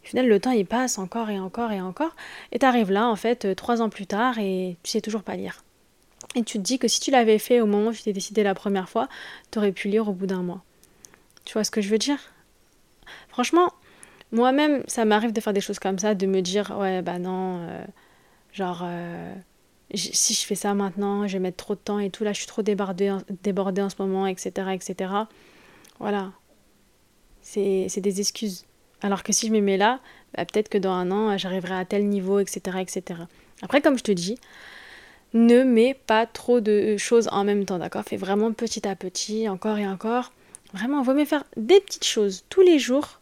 Au 0.10 0.18
final, 0.18 0.28
le 0.28 0.40
temps, 0.40 0.50
il 0.50 0.66
passe 0.66 0.98
encore 0.98 1.30
et 1.30 1.40
encore 1.40 1.72
et 1.72 1.82
encore. 1.82 2.16
Et 2.52 2.58
tu 2.58 2.66
arrives 2.66 2.90
là, 2.90 3.08
en 3.08 3.16
fait, 3.16 3.46
euh, 3.46 3.54
trois 3.54 3.80
ans 3.84 3.90
plus 3.90 4.08
tard, 4.08 4.40
et 4.40 4.76
tu 4.82 4.90
sais 4.90 5.02
toujours 5.02 5.22
pas 5.22 5.36
lire. 5.36 5.64
Et 6.34 6.42
tu 6.42 6.58
te 6.58 6.64
dis 6.64 6.80
que 6.80 6.88
si 6.88 7.00
tu 7.00 7.12
l'avais 7.12 7.38
fait 7.38 7.62
au 7.62 7.68
moment 7.68 7.92
où 7.92 7.94
tu 7.94 8.02
t'es 8.02 8.12
décidé 8.12 8.42
la 8.42 8.56
première 8.56 8.90
fois, 8.90 9.08
tu 9.52 9.60
aurais 9.60 9.72
pu 9.72 9.88
lire 9.88 10.10
au 10.10 10.14
bout 10.14 10.26
d'un 10.26 10.42
mois. 10.42 10.64
Tu 11.46 11.54
vois 11.54 11.64
ce 11.64 11.70
que 11.70 11.80
je 11.80 11.90
veux 11.90 12.00
dire? 12.00 12.18
Franchement, 13.28 13.72
moi-même, 14.32 14.82
ça 14.88 15.06
m'arrive 15.06 15.32
de 15.32 15.42
faire 15.42 15.54
des 15.54 15.62
choses 15.62 15.78
comme 15.78 16.00
ça, 16.00 16.16
de 16.16 16.26
me 16.26 16.42
dire, 16.42 16.76
ouais, 16.80 17.04
bah 17.04 17.20
non, 17.20 17.60
euh, 17.60 17.86
genre, 18.52 18.82
euh, 18.84 19.36
si 19.94 20.34
je 20.34 20.44
fais 20.44 20.56
ça 20.56 20.74
maintenant, 20.74 21.28
je 21.28 21.34
vais 21.34 21.40
mettre 21.40 21.58
trop 21.58 21.76
de 21.76 21.82
temps 21.82 22.00
et 22.00 22.10
tout, 22.10 22.24
là, 22.24 22.34
je 22.34 22.40
suis 22.40 22.48
trop 22.48 22.64
débordée, 22.64 23.16
débordée 23.44 23.84
en 23.84 23.90
ce 23.90 23.96
moment, 24.00 24.26
etc., 24.26 24.72
etc. 24.74 25.14
Voilà. 26.00 26.32
C'est 27.44 28.00
des 28.00 28.22
excuses. 28.22 28.66
Alors 29.02 29.24
que 29.24 29.34
si 29.34 29.48
je 29.48 29.52
me 29.52 29.62
mets 29.62 29.78
là, 29.78 30.00
bah, 30.36 30.46
peut-être 30.46 30.70
que 30.70 30.78
dans 30.78 30.92
un 30.92 31.12
an, 31.12 31.38
j'arriverai 31.38 31.76
à 31.76 31.86
tel 31.86 32.08
niveau, 32.08 32.40
etc., 32.40 32.78
etc. 32.82 33.22
Après, 33.62 33.82
comme 33.82 33.98
je 33.98 34.04
te 34.04 34.12
dis, 34.12 34.38
ne 35.34 35.64
mets 35.64 35.94
pas 35.94 36.26
trop 36.26 36.60
de 36.60 36.98
choses 36.98 37.30
en 37.32 37.44
même 37.44 37.66
temps, 37.66 37.78
d'accord? 37.78 38.04
Fais 38.04 38.18
vraiment 38.18 38.52
petit 38.52 38.88
à 38.88 38.96
petit, 38.96 39.48
encore 39.48 39.78
et 39.78 39.88
encore. 39.88 40.32
Vraiment, 40.74 41.02
vaut 41.02 41.14
mieux 41.14 41.26
faire 41.26 41.44
des 41.58 41.80
petites 41.80 42.06
choses 42.06 42.44
tous 42.50 42.62
les 42.62 42.80
jours 42.80 43.20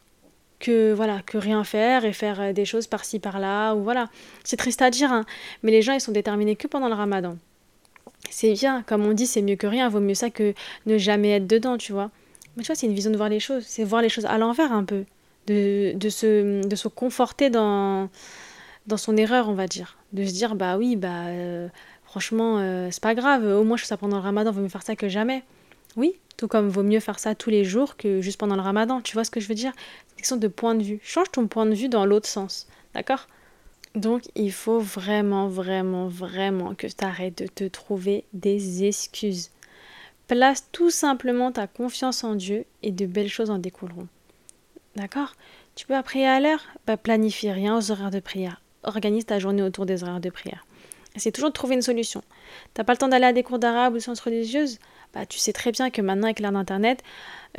que 0.59 0.91
voilà 0.91 1.21
que 1.21 1.37
rien 1.37 1.63
faire 1.63 2.03
et 2.03 2.13
faire 2.13 2.41
euh, 2.41 2.51
des 2.51 2.65
choses 2.65 2.87
par-ci 2.87 3.19
par-là 3.19 3.75
ou 3.75 3.83
voilà. 3.83 4.09
C'est 4.43 4.57
triste 4.57 4.81
à 4.81 4.89
dire, 4.89 5.11
hein, 5.11 5.23
mais 5.61 5.71
les 5.71 5.83
gens 5.83 5.93
ils 5.93 6.01
sont 6.01 6.11
déterminés 6.11 6.55
que 6.55 6.67
pendant 6.67 6.87
le 6.87 6.95
Ramadan. 6.95 7.37
C'est 8.31 8.53
bien, 8.53 8.83
comme 8.83 9.05
on 9.05 9.13
dit, 9.13 9.27
c'est 9.27 9.41
mieux 9.41 9.55
que 9.55 9.67
rien. 9.67 9.87
Vaut 9.89 9.99
mieux 9.99 10.15
ça 10.15 10.29
que 10.29 10.53
ne 10.85 10.97
jamais 10.97 11.31
être 11.31 11.47
dedans, 11.47 11.77
tu 11.77 11.93
vois. 11.93 12.09
Mais 12.55 12.63
tu 12.63 12.67
vois, 12.67 12.75
c'est 12.75 12.87
une 12.87 12.93
vision 12.93 13.11
de 13.11 13.17
voir 13.17 13.29
les 13.29 13.39
choses. 13.39 13.63
C'est 13.67 13.83
voir 13.83 14.01
les 14.01 14.09
choses 14.09 14.25
à 14.25 14.37
l'envers 14.37 14.71
un 14.73 14.83
peu 14.83 15.05
de, 15.47 16.09
se, 16.09 16.87
conforter 16.87 17.49
dans, 17.49 18.09
dans 18.85 18.97
son 18.97 19.17
erreur, 19.17 19.49
on 19.49 19.53
va 19.53 19.67
dire. 19.67 19.97
De 20.13 20.25
se 20.25 20.31
dire, 20.31 20.55
bah 20.55 20.77
oui, 20.77 20.95
bah 20.95 21.27
euh, 21.27 21.67
franchement, 22.05 22.57
euh, 22.59 22.89
c'est 22.91 23.03
pas 23.03 23.15
grave, 23.15 23.45
au 23.45 23.63
moins 23.63 23.77
je 23.77 23.83
fais 23.83 23.87
ça 23.87 23.97
pendant 23.97 24.17
le 24.17 24.23
ramadan, 24.23 24.51
vaut 24.51 24.61
mieux 24.61 24.69
faire 24.69 24.83
ça 24.83 24.95
que 24.95 25.09
jamais. 25.09 25.43
Oui, 25.95 26.15
tout 26.37 26.47
comme 26.47 26.69
vaut 26.69 26.83
mieux 26.83 26.99
faire 26.99 27.19
ça 27.19 27.33
tous 27.35 27.49
les 27.49 27.63
jours 27.63 27.97
que 27.97 28.21
juste 28.21 28.39
pendant 28.39 28.55
le 28.55 28.61
ramadan. 28.61 29.01
Tu 29.01 29.13
vois 29.13 29.23
ce 29.23 29.31
que 29.31 29.39
je 29.39 29.47
veux 29.47 29.55
dire? 29.55 29.73
C'est 29.75 30.13
une 30.13 30.17
question 30.17 30.37
de 30.37 30.47
point 30.47 30.75
de 30.75 30.83
vue. 30.83 30.99
Change 31.03 31.31
ton 31.31 31.47
point 31.47 31.65
de 31.65 31.73
vue 31.73 31.89
dans 31.89 32.05
l'autre 32.05 32.27
sens, 32.27 32.67
d'accord? 32.93 33.27
Donc 33.95 34.23
il 34.35 34.51
faut 34.51 34.79
vraiment, 34.79 35.47
vraiment, 35.47 36.07
vraiment 36.07 36.75
que 36.75 36.85
tu 36.85 37.03
arrêtes 37.03 37.41
de 37.41 37.47
te 37.47 37.63
trouver 37.63 38.25
des 38.33 38.85
excuses. 38.85 39.49
Place 40.27 40.65
tout 40.71 40.91
simplement 40.91 41.51
ta 41.51 41.67
confiance 41.67 42.23
en 42.23 42.35
Dieu 42.35 42.65
et 42.83 42.91
de 42.91 43.05
belles 43.05 43.29
choses 43.29 43.49
en 43.49 43.57
découleront. 43.57 44.07
D'accord 44.97 45.35
Tu 45.75 45.85
peux 45.85 46.01
prier 46.01 46.25
à 46.25 46.39
l'heure 46.39 46.65
bah, 46.87 46.97
Planifie 46.97 47.51
rien 47.51 47.77
aux 47.77 47.91
horaires 47.91 48.09
de 48.09 48.19
prière. 48.19 48.63
Organise 48.81 49.27
ta 49.27 49.37
journée 49.37 49.61
autour 49.61 49.85
des 49.85 50.01
horaires 50.01 50.19
de 50.19 50.31
prière. 50.31 50.65
C'est 51.17 51.31
toujours 51.31 51.51
de 51.51 51.53
trouver 51.53 51.75
une 51.75 51.83
solution. 51.83 52.23
T'as 52.73 52.83
pas 52.83 52.93
le 52.93 52.97
temps 52.97 53.07
d'aller 53.07 53.27
à 53.27 53.31
des 53.31 53.43
cours 53.43 53.59
d'arabe 53.59 53.93
ou 53.93 53.97
de 53.97 54.01
sciences 54.01 54.21
religieuses? 54.21 54.79
Bah, 55.13 55.27
Tu 55.27 55.37
sais 55.37 55.53
très 55.53 55.71
bien 55.71 55.91
que 55.91 56.01
maintenant, 56.01 56.25
avec 56.25 56.39
l'ère 56.39 56.51
d'Internet, 56.51 57.03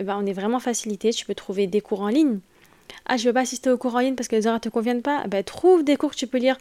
bah, 0.02 0.16
on 0.18 0.26
est 0.26 0.32
vraiment 0.32 0.58
facilité. 0.58 1.12
Tu 1.12 1.26
peux 1.26 1.36
trouver 1.36 1.68
des 1.68 1.80
cours 1.80 2.00
en 2.00 2.08
ligne. 2.08 2.40
Ah, 3.06 3.16
je 3.16 3.28
veux 3.28 3.32
pas 3.32 3.42
assister 3.42 3.70
aux 3.70 3.78
cours 3.78 3.94
en 3.94 4.00
ligne 4.00 4.16
parce 4.16 4.26
que 4.26 4.34
les 4.34 4.48
horaires 4.48 4.60
te 4.60 4.68
conviennent 4.68 5.02
pas? 5.02 5.24
Bah, 5.28 5.44
trouve 5.44 5.84
des 5.84 5.96
cours 5.96 6.10
que 6.10 6.16
tu 6.16 6.26
peux 6.26 6.38
lire 6.38 6.58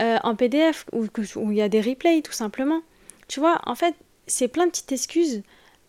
euh, 0.00 0.18
en 0.24 0.34
PDF 0.34 0.86
ou 0.92 1.06
il 1.52 1.56
y 1.56 1.62
a 1.62 1.68
des 1.68 1.80
replays, 1.80 2.22
tout 2.22 2.32
simplement. 2.32 2.80
Tu 3.28 3.38
vois, 3.38 3.60
en 3.64 3.76
fait, 3.76 3.94
c'est 4.26 4.48
plein 4.48 4.66
de 4.66 4.72
petites 4.72 4.90
excuses, 4.90 5.44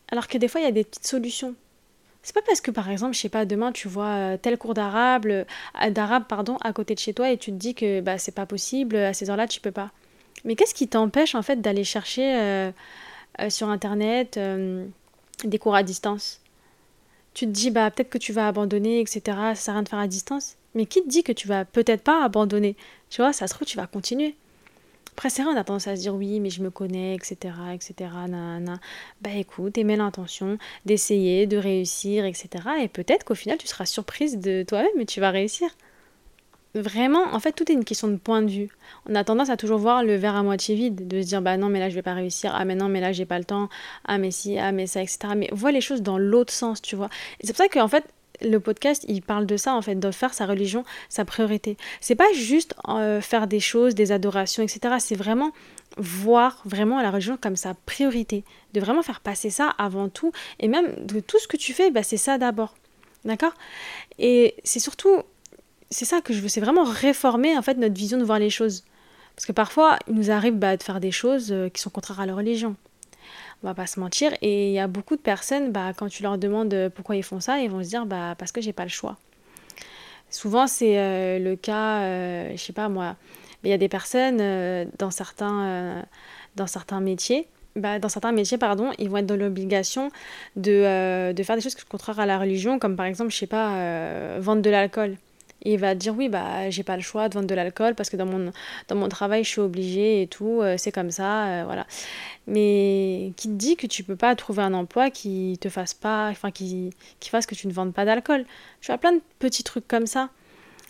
alors 0.09 0.27
que 0.27 0.37
des 0.37 0.47
fois, 0.47 0.61
il 0.61 0.65
y 0.65 0.67
a 0.67 0.71
des 0.71 0.83
petites 0.83 1.07
solutions. 1.07 1.55
C'est 2.27 2.33
pas 2.33 2.41
parce 2.41 2.59
que 2.59 2.71
par 2.71 2.89
exemple, 2.89 3.15
je 3.15 3.21
sais 3.21 3.29
pas, 3.29 3.45
demain 3.45 3.71
tu 3.71 3.87
vois 3.87 4.09
euh, 4.09 4.37
tel 4.37 4.57
cours 4.57 4.73
d'arabe, 4.73 5.27
euh, 5.27 5.45
d'arabe 5.91 6.25
pardon, 6.27 6.57
à 6.57 6.73
côté 6.73 6.93
de 6.93 6.99
chez 6.99 7.13
toi 7.13 7.31
et 7.31 7.37
tu 7.37 7.51
te 7.51 7.55
dis 7.55 7.73
que 7.73 8.01
bah 8.01 8.17
c'est 8.17 8.33
pas 8.33 8.45
possible, 8.45 8.97
à 8.97 9.13
ces 9.13 9.29
heures-là 9.29 9.47
tu 9.47 9.61
peux 9.61 9.71
pas. 9.71 9.91
Mais 10.43 10.57
qu'est-ce 10.57 10.73
qui 10.73 10.89
t'empêche 10.89 11.35
en 11.35 11.41
fait 11.41 11.61
d'aller 11.61 11.85
chercher 11.85 12.35
euh, 12.37 12.71
sur 13.47 13.69
internet 13.69 14.37
des 15.45 15.57
cours 15.57 15.73
à 15.73 15.83
distance? 15.83 16.41
Tu 17.33 17.45
te 17.45 17.51
dis 17.51 17.71
bah 17.71 17.89
peut-être 17.91 18.09
que 18.09 18.17
tu 18.17 18.33
vas 18.33 18.49
abandonner, 18.49 18.99
etc. 18.99 19.21
Ça 19.23 19.55
sert 19.55 19.73
à 19.73 19.77
rien 19.77 19.83
de 19.83 19.87
faire 19.89 19.99
à 19.99 20.07
distance. 20.07 20.57
Mais 20.75 20.85
qui 20.85 21.01
te 21.03 21.07
dit 21.07 21.23
que 21.23 21.31
tu 21.31 21.47
vas 21.47 21.63
peut-être 21.63 22.03
pas 22.03 22.25
abandonner? 22.25 22.75
Tu 23.09 23.21
vois, 23.21 23.31
ça 23.31 23.47
se 23.47 23.53
trouve 23.53 23.65
tu 23.65 23.77
vas 23.77 23.87
continuer. 23.87 24.35
Après, 25.17 25.31
c'est 25.31 25.41
on 25.41 25.55
a 25.57 25.63
tendance 25.63 25.87
à 25.87 25.95
se 25.95 26.01
dire 26.01 26.13
oui, 26.13 26.39
mais 26.39 26.51
je 26.51 26.61
me 26.61 26.69
connais, 26.69 27.15
etc., 27.15 27.51
etc., 27.73 28.11
nanana. 28.29 28.79
Bah 29.21 29.31
écoute, 29.33 29.75
aimez 29.79 29.95
l'intention 29.95 30.59
d'essayer, 30.85 31.47
de 31.47 31.57
réussir, 31.57 32.23
etc. 32.23 32.47
Et 32.83 32.87
peut-être 32.87 33.23
qu'au 33.23 33.33
final, 33.33 33.57
tu 33.57 33.65
seras 33.65 33.87
surprise 33.87 34.37
de 34.37 34.61
toi-même 34.61 34.99
et 34.99 35.07
tu 35.07 35.19
vas 35.19 35.31
réussir. 35.31 35.69
vraiment, 36.75 37.23
en 37.33 37.39
fait, 37.39 37.53
tout 37.53 37.71
est 37.71 37.73
une 37.73 37.83
question 37.83 38.09
de 38.09 38.17
point 38.17 38.43
de 38.43 38.51
vue. 38.51 38.69
On 39.09 39.15
a 39.15 39.23
tendance 39.23 39.49
à 39.49 39.57
toujours 39.57 39.79
voir 39.79 40.03
le 40.03 40.15
verre 40.15 40.35
à 40.35 40.43
moitié 40.43 40.75
vide, 40.75 41.07
de 41.07 41.21
se 41.23 41.27
dire, 41.27 41.41
bah 41.41 41.57
non, 41.57 41.69
mais 41.69 41.79
là, 41.79 41.89
je 41.89 41.95
vais 41.95 42.03
pas 42.03 42.13
réussir, 42.13 42.53
ah, 42.55 42.65
mais 42.65 42.75
non, 42.75 42.87
mais 42.87 43.01
là, 43.01 43.11
j'ai 43.11 43.25
pas 43.25 43.39
le 43.39 43.45
temps, 43.45 43.69
ah, 44.05 44.19
mais 44.19 44.29
si, 44.29 44.59
ah, 44.59 44.71
mais 44.71 44.85
ça, 44.85 45.01
etc. 45.01 45.19
Mais 45.35 45.49
vois 45.51 45.71
les 45.71 45.81
choses 45.81 46.03
dans 46.03 46.19
l'autre 46.19 46.53
sens, 46.53 46.79
tu 46.79 46.95
vois. 46.95 47.09
Et 47.39 47.47
c'est 47.47 47.53
pour 47.53 47.65
ça 47.65 47.69
qu'en 47.69 47.87
fait, 47.87 48.05
le 48.41 48.59
podcast, 48.59 49.05
il 49.07 49.21
parle 49.21 49.45
de 49.45 49.57
ça, 49.57 49.73
en 49.73 49.81
fait, 49.81 49.95
de 49.95 50.11
faire 50.11 50.33
sa 50.33 50.45
religion 50.45 50.83
sa 51.09 51.25
priorité. 51.25 51.77
C'est 52.01 52.15
pas 52.15 52.31
juste 52.33 52.75
euh, 52.87 53.21
faire 53.21 53.47
des 53.47 53.59
choses, 53.59 53.95
des 53.95 54.11
adorations, 54.11 54.63
etc. 54.63 54.95
C'est 54.99 55.15
vraiment 55.15 55.51
voir 55.97 56.61
vraiment 56.65 57.01
la 57.01 57.11
religion 57.11 57.37
comme 57.39 57.55
sa 57.55 57.73
priorité. 57.73 58.43
De 58.73 58.79
vraiment 58.79 59.01
faire 59.01 59.21
passer 59.21 59.49
ça 59.49 59.73
avant 59.77 60.09
tout. 60.09 60.31
Et 60.59 60.67
même 60.67 60.93
de 61.05 61.19
tout 61.19 61.39
ce 61.39 61.47
que 61.47 61.57
tu 61.57 61.73
fais, 61.73 61.91
bah, 61.91 62.03
c'est 62.03 62.17
ça 62.17 62.37
d'abord. 62.37 62.75
D'accord? 63.25 63.53
Et 64.19 64.55
c'est 64.63 64.79
surtout, 64.79 65.21
c'est 65.89 66.05
ça 66.05 66.21
que 66.21 66.33
je 66.33 66.39
veux, 66.39 66.47
c'est 66.47 66.61
vraiment 66.61 66.83
réformer, 66.83 67.57
en 67.57 67.61
fait, 67.61 67.77
notre 67.77 67.95
vision 67.95 68.17
de 68.17 68.23
voir 68.23 68.39
les 68.39 68.49
choses. 68.49 68.83
Parce 69.35 69.45
que 69.45 69.51
parfois, 69.51 69.97
il 70.07 70.15
nous 70.15 70.31
arrive 70.31 70.55
bah, 70.55 70.77
de 70.77 70.83
faire 70.83 70.99
des 70.99 71.11
choses 71.11 71.51
euh, 71.51 71.69
qui 71.69 71.81
sont 71.81 71.89
contraires 71.89 72.19
à 72.19 72.25
la 72.25 72.35
religion 72.35 72.75
on 73.63 73.67
va 73.67 73.73
pas 73.73 73.87
se 73.87 73.99
mentir. 73.99 74.31
Et 74.41 74.69
il 74.69 74.73
y 74.73 74.79
a 74.79 74.87
beaucoup 74.87 75.15
de 75.15 75.21
personnes, 75.21 75.71
bah, 75.71 75.91
quand 75.95 76.07
tu 76.07 76.23
leur 76.23 76.37
demandes 76.37 76.73
euh, 76.73 76.89
pourquoi 76.89 77.15
ils 77.15 77.23
font 77.23 77.39
ça, 77.39 77.59
ils 77.59 77.69
vont 77.69 77.83
se 77.83 77.89
dire 77.89 78.05
bah, 78.05 78.35
parce 78.37 78.51
que 78.51 78.61
j'ai 78.61 78.73
pas 78.73 78.83
le 78.83 78.89
choix. 78.89 79.17
Souvent, 80.29 80.67
c'est 80.67 80.99
euh, 80.99 81.39
le 81.39 81.55
cas, 81.55 82.01
euh, 82.01 82.51
je 82.51 82.57
sais 82.57 82.73
pas 82.73 82.89
moi, 82.89 83.15
il 83.63 83.69
y 83.69 83.73
a 83.73 83.77
des 83.77 83.89
personnes 83.89 84.37
dans, 84.97 85.11
certains, 85.11 86.05
dans 86.55 86.67
certains 86.67 87.01
métiers. 87.01 87.47
Bah, 87.75 87.99
dans 87.99 88.09
certains 88.09 88.31
métiers, 88.31 88.57
pardon, 88.57 88.91
ils 88.97 89.09
vont 89.09 89.17
être 89.17 89.25
dans 89.25 89.35
l'obligation 89.35 90.09
de, 90.55 91.31
de, 91.33 91.43
faire 91.43 91.55
des 91.55 91.61
choses 91.61 91.75
contraires 91.83 92.19
à 92.19 92.25
la 92.25 92.39
religion, 92.39 92.79
comme 92.79 92.95
par 92.95 93.05
exemple, 93.05 93.31
je 93.31 93.37
sais 93.37 93.47
pas, 93.47 94.39
vendre 94.39 94.61
de 94.61 94.69
l'alcool 94.69 95.17
il 95.63 95.79
va 95.79 95.95
dire 95.95 96.15
oui 96.15 96.29
bah 96.29 96.69
j'ai 96.69 96.83
pas 96.83 96.95
le 96.95 97.01
choix 97.01 97.29
de 97.29 97.33
vendre 97.33 97.47
de 97.47 97.55
l'alcool 97.55 97.95
parce 97.95 98.09
que 98.09 98.17
dans 98.17 98.25
mon 98.25 98.51
dans 98.87 98.95
mon 98.95 99.09
travail 99.09 99.43
je 99.43 99.49
suis 99.49 99.61
obligée 99.61 100.21
et 100.21 100.27
tout 100.27 100.61
euh, 100.61 100.75
c'est 100.77 100.91
comme 100.91 101.11
ça 101.11 101.47
euh, 101.47 101.63
voilà. 101.65 101.85
Mais 102.47 103.33
qui 103.37 103.49
te 103.49 103.53
dit 103.53 103.75
que 103.75 103.87
tu 103.87 104.03
peux 104.03 104.15
pas 104.15 104.35
trouver 104.35 104.61
un 104.61 104.73
emploi 104.73 105.09
qui 105.09 105.57
te 105.59 105.69
fasse 105.69 105.93
pas 105.93 106.29
enfin 106.29 106.51
qui 106.51 106.93
qui 107.19 107.29
fasse 107.29 107.45
que 107.45 107.55
tu 107.55 107.67
ne 107.67 107.73
vendes 107.73 107.93
pas 107.93 108.05
d'alcool? 108.05 108.45
Tu 108.81 108.91
as 108.91 108.97
plein 108.97 109.13
de 109.13 109.21
petits 109.39 109.63
trucs 109.63 109.87
comme 109.87 110.07
ça. 110.07 110.29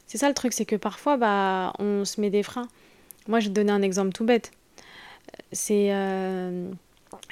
C'est 0.07 0.17
ça 0.17 0.27
le 0.27 0.33
truc 0.35 0.53
c'est 0.53 0.65
que 0.65 0.75
parfois 0.75 1.17
bah 1.17 1.73
on 1.79 2.05
se 2.05 2.21
met 2.21 2.29
des 2.29 2.43
freins. 2.43 2.67
Moi 3.27 3.39
je 3.39 3.45
vais 3.47 3.53
te 3.53 3.55
donner 3.55 3.71
un 3.71 3.81
exemple 3.81 4.11
tout 4.11 4.25
bête. 4.25 4.51
C'est 5.51 5.89
euh, 5.91 6.69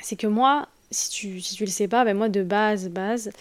c'est 0.01 0.15
que 0.15 0.27
moi 0.27 0.67
si 0.91 1.09
tu 1.09 1.41
si 1.41 1.55
tu 1.55 1.65
le 1.65 1.71
sais 1.71 1.87
pas 1.87 2.05
ben 2.05 2.15
moi 2.17 2.29
de 2.29 2.43
base 2.43 2.89
base 2.89 3.31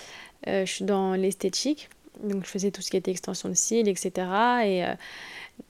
je 0.47 0.65
suis 0.67 0.85
dans 0.85 1.15
l'esthétique 1.15 1.89
donc 2.23 2.44
je 2.44 2.50
faisais 2.50 2.71
tout 2.71 2.83
ce 2.83 2.90
qui 2.90 2.97
était 2.97 3.11
extension 3.11 3.49
de 3.49 3.54
cils, 3.54 3.88
etc. 3.88 4.11
Et, 4.64 4.85
euh, 4.85 4.94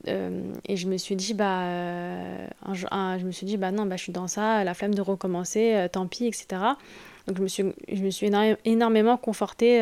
euh, 0.08 0.52
et 0.66 0.76
je 0.76 0.86
me 0.88 0.96
suis 0.96 1.16
dit, 1.16 1.34
bah, 1.34 1.62
euh, 1.64 2.46
je 2.72 3.24
me 3.24 3.30
suis 3.30 3.46
dit, 3.46 3.56
bah 3.56 3.70
non, 3.70 3.86
bah, 3.86 3.96
je 3.96 4.02
suis 4.02 4.12
dans 4.12 4.28
ça, 4.28 4.64
la 4.64 4.74
flemme 4.74 4.94
de 4.94 5.02
recommencer, 5.02 5.86
tant 5.92 6.06
pis, 6.06 6.26
etc. 6.26 6.46
Donc 7.26 7.38
je 7.38 7.42
me 7.42 7.48
suis, 7.48 7.64
je 7.90 8.02
me 8.02 8.10
suis 8.10 8.30
énormément 8.64 9.16
confortée 9.16 9.80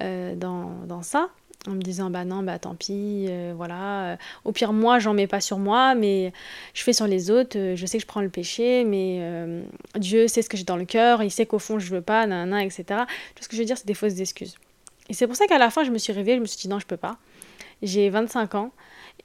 dans, 0.00 0.70
dans, 0.86 1.02
ça 1.02 1.28
en 1.68 1.72
me 1.72 1.82
disant 1.82 2.08
bah 2.08 2.24
non 2.24 2.42
bah 2.42 2.58
tant 2.58 2.74
pis 2.74 3.28
voilà 3.54 4.16
au 4.46 4.52
pire 4.52 4.72
moi 4.72 4.98
j'en 4.98 5.12
mets 5.12 5.26
pas 5.26 5.42
sur 5.42 5.58
moi 5.58 5.94
mais 5.94 6.32
je 6.72 6.82
fais 6.82 6.94
sur 6.94 7.06
les 7.06 7.30
autres 7.30 7.74
je 7.74 7.86
sais 7.86 7.98
que 7.98 8.02
je 8.02 8.06
prends 8.06 8.22
le 8.22 8.30
péché 8.30 8.82
mais 8.84 9.62
Dieu 9.96 10.26
sait 10.26 10.40
ce 10.40 10.48
que 10.48 10.56
j'ai 10.56 10.64
dans 10.64 10.78
le 10.78 10.86
cœur 10.86 11.22
il 11.22 11.30
sait 11.30 11.44
qu'au 11.44 11.58
fond 11.58 11.78
je 11.78 11.90
veux 11.90 12.00
pas 12.00 12.26
nanana 12.26 12.64
etc 12.64 13.02
tout 13.34 13.42
ce 13.42 13.48
que 13.48 13.56
je 13.56 13.60
veux 13.60 13.66
dire? 13.66 13.76
C'est 13.76 13.86
des 13.86 13.92
fausses 13.92 14.20
excuses 14.20 14.56
et 15.10 15.12
c'est 15.12 15.26
pour 15.26 15.34
ça 15.34 15.48
qu'à 15.48 15.58
la 15.58 15.70
fin, 15.70 15.82
je 15.82 15.90
me 15.90 15.98
suis 15.98 16.12
réveillée, 16.12 16.36
je 16.36 16.40
me 16.40 16.46
suis 16.46 16.56
dit 16.56 16.68
non, 16.68 16.78
je 16.78 16.86
peux 16.86 16.96
pas. 16.96 17.18
J'ai 17.82 18.10
25 18.10 18.54
ans, 18.54 18.70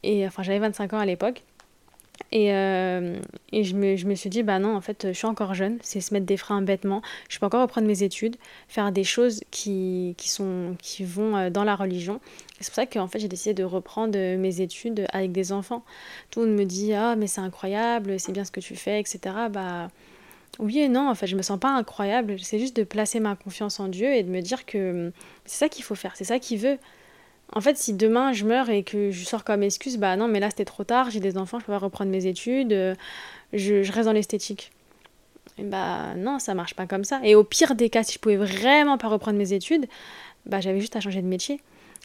et 0.02 0.26
enfin 0.26 0.42
j'avais 0.42 0.58
25 0.58 0.94
ans 0.94 0.98
à 0.98 1.06
l'époque. 1.06 1.44
Et, 2.32 2.54
euh, 2.54 3.20
et 3.52 3.64
je, 3.64 3.76
me, 3.76 3.96
je, 3.96 4.08
me, 4.08 4.16
suis 4.16 4.30
dit, 4.30 4.42
bah 4.42 4.58
non, 4.58 4.76
en 4.76 4.82
fait, 4.82 5.08
je 5.10 5.14
suis 5.14 5.28
encore 5.28 5.54
jeune, 5.54 5.78
c'est 5.82 6.02
se 6.02 6.14
mettre 6.14 6.26
des 6.26 6.38
freins 6.38 6.62
bêtement. 6.62 7.02
Je 7.30 7.38
peux 7.38 7.46
encore 7.46 7.62
reprendre 7.62 7.88
mes 7.88 8.02
études, 8.04 8.38
faire 8.68 8.92
des 8.92 9.04
choses 9.04 9.42
qui, 9.52 10.16
qui, 10.18 10.30
sont, 10.30 10.76
qui 10.82 11.04
vont 11.04 11.36
euh, 11.36 11.50
dans 11.52 11.64
la 11.64 11.76
religion. 11.76 12.20
C'est 12.60 12.68
pour 12.68 12.76
ça 12.76 12.86
qu'en 12.88 13.08
fait, 13.08 13.20
j'ai 13.20 13.28
décidé 13.28 13.54
de 13.54 13.64
reprendre 13.64 14.18
mes 14.18 14.62
études 14.62 15.06
avec 15.12 15.34
des 15.34 15.52
enfants. 15.52 15.84
Tout 16.32 16.40
le 16.40 16.48
monde 16.48 16.56
me 16.58 16.66
dit, 16.66 16.94
ah, 16.94 17.16
mais 17.16 17.28
c'est 17.28 17.42
incroyable, 17.42 18.20
c'est 18.20 18.32
bien 18.32 18.46
ce 18.46 18.52
que 18.52 18.62
tu 18.62 18.76
fais, 18.76 19.00
etc. 19.00 19.20
Bah, 19.52 19.90
oui 20.60 20.80
et 20.80 20.90
non, 20.90 21.10
en 21.10 21.16
fait, 21.16 21.28
je 21.28 21.36
me 21.36 21.42
sens 21.42 21.60
pas 21.60 21.70
incroyable. 21.70 22.38
C'est 22.40 22.60
juste 22.60 22.76
de 22.76 22.84
placer 22.84 23.20
ma 23.20 23.36
confiance 23.36 23.80
en 23.80 23.88
Dieu 23.88 24.14
et 24.14 24.24
de 24.24 24.30
me 24.30 24.42
dire 24.42 24.66
que 24.66 25.08
hum, 25.08 25.12
c'est 25.46 25.58
ça 25.58 25.70
qu'il 25.70 25.84
faut 25.84 25.96
faire, 25.96 26.16
c'est 26.16 26.24
ça 26.24 26.40
qu'il 26.40 26.60
veut. 26.60 26.78
En 27.54 27.62
fait, 27.62 27.78
si 27.78 27.94
demain 27.94 28.34
je 28.34 28.46
meurs 28.46 28.70
et 28.70 28.84
que 28.84 29.12
je 29.12 29.24
sors 29.24 29.44
comme 29.44 29.64
excuse, 29.64 29.98
bah 29.98 30.16
non, 30.16 30.28
mais 30.28 30.40
là 30.40 30.50
c'était 30.50 30.66
trop 30.66 30.84
tard, 30.84 31.10
j'ai 31.12 31.20
des 31.20 31.38
enfants, 31.38 31.60
je 31.60 31.66
peux 31.66 31.72
pas 31.72 31.78
reprendre 31.78 32.12
mes 32.12 32.26
études, 32.26 32.74
euh, 32.74 32.96
je, 33.54 33.92
reste 33.92 34.06
dans 34.06 34.14
l'esthétique. 34.14 34.72
Bah 35.60 36.16
non, 36.16 36.40
ça 36.40 36.54
marche 36.54 36.74
pas 36.74 36.86
comme 36.86 37.04
ça. 37.04 37.20
Et 37.24 37.36
au 37.36 37.44
pire 37.44 37.76
des 37.76 37.90
cas, 37.90 38.04
si 38.04 38.14
je 38.14 38.20
pouvais 38.20 38.36
vraiment 38.36 38.98
pas 38.98 39.08
reprendre 39.08 39.38
mes 39.38 39.54
études, 39.54 39.86
bah 40.46 40.60
j'avais 40.60 40.80
juste 40.80 40.96
à 40.96 41.02
changer 41.02 41.22
de 41.22 41.28
métier. 41.28 41.62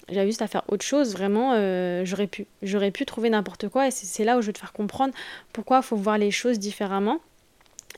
J'avais 0.09 0.26
juste 0.26 0.42
à 0.42 0.47
faire 0.47 0.62
autre 0.69 0.85
chose, 0.85 1.12
vraiment, 1.12 1.52
euh, 1.54 2.04
j'aurais 2.04 2.26
pu. 2.26 2.47
J'aurais 2.62 2.90
pu 2.90 3.07
trouver 3.07 3.30
n'importe 3.30 3.69
quoi 3.69 3.87
et 3.87 3.90
c'est 3.90 4.25
là 4.25 4.37
où 4.38 4.42
je 4.42 4.49
veux 4.49 4.52
te 4.52 4.59
faire 4.59 4.73
comprendre 4.73 5.14
pourquoi 5.52 5.78
il 5.78 5.83
faut 5.83 5.97
voir 5.97 6.19
les 6.19 6.30
choses 6.30 6.59
différemment 6.59 7.21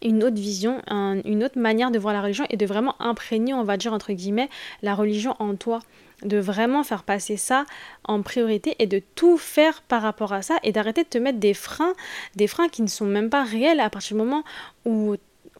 une 0.02 0.25
autre 0.25 0.37
vision, 0.37 0.82
une 0.88 1.44
autre 1.44 1.59
manière 1.59 1.90
de 1.90 1.99
voir 1.99 2.12
la 2.14 2.23
religion 2.23 2.44
et 2.50 2.56
de 2.56 2.66
vraiment 2.66 3.00
imprégner, 3.00 3.54
on 3.54 3.64
va 3.64 3.76
dire 3.76 3.92
entre 3.92 4.12
guillemets, 4.12 4.49
la 4.82 4.94
religion 4.94 5.37
en 5.38 5.54
toi. 5.56 5.80
De 6.23 6.38
vraiment 6.38 6.85
faire 6.85 7.02
passer 7.02 7.37
ça 7.37 7.64
en 8.04 8.23
priorité 8.23 8.76
et 8.78 8.87
de 8.87 9.02
tout 9.16 9.38
faire 9.38 9.82
par 9.82 10.02
rapport 10.02 10.32
à 10.32 10.42
ça 10.42 10.56
et 10.62 10.71
d'arrêter 10.71 11.02
de 11.02 11.09
te 11.09 11.18
mettre 11.18 11.40
des 11.40 11.52
freins, 11.52 11.94
des 12.37 12.47
freins 12.47 12.68
qui 12.68 12.82
ne 12.82 12.87
sont 12.87 13.06
même 13.06 13.28
pas 13.28 13.42
réels 13.42 13.80
à 13.80 13.90
partir 13.90 14.16
du 14.16 14.23
moment 14.23 14.44
où, 14.85 15.16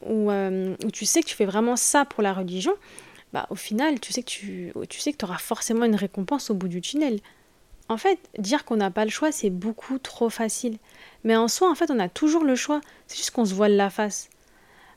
où, 0.07 0.31
euh, 0.31 0.77
tu 0.93 1.05
sais 1.05 1.21
que 1.21 1.27
tu 1.27 1.35
fais 1.35 1.47
vraiment 1.47 1.75
ça 1.75 2.05
pour 2.05 2.23
la 2.23 2.33
religion. 2.33 2.75
Bah, 3.33 3.47
au 3.51 3.57
final, 3.57 3.99
tu 3.99 4.13
sais 4.13 4.23
que 4.23 4.29
tu, 4.29 4.73
tu 4.89 5.01
sais 5.01 5.13
que 5.13 5.25
auras 5.25 5.39
forcément 5.39 5.85
une 5.85 5.97
récompense 5.97 6.49
au 6.51 6.55
bout 6.55 6.69
du 6.69 6.81
tunnel. 6.81 7.19
En 7.89 7.97
fait, 7.97 8.19
dire 8.39 8.65
qu'on 8.65 8.77
n'a 8.77 8.91
pas 8.91 9.05
le 9.05 9.11
choix, 9.11 9.33
c'est 9.33 9.51
beaucoup 9.51 9.99
trop 9.99 10.31
facile. 10.31 10.79
Mais 11.25 11.37
en 11.37 11.49
soi, 11.49 11.71
en 11.71 11.75
fait, 11.75 11.91
on 11.91 11.99
a 11.99 12.09
toujours 12.09 12.45
le 12.45 12.55
choix. 12.55 12.81
C'est 13.07 13.17
juste 13.17 13.33
qu'on 13.33 13.45
se 13.45 13.55
voile 13.55 13.77
la 13.77 13.91
face. 13.91 14.31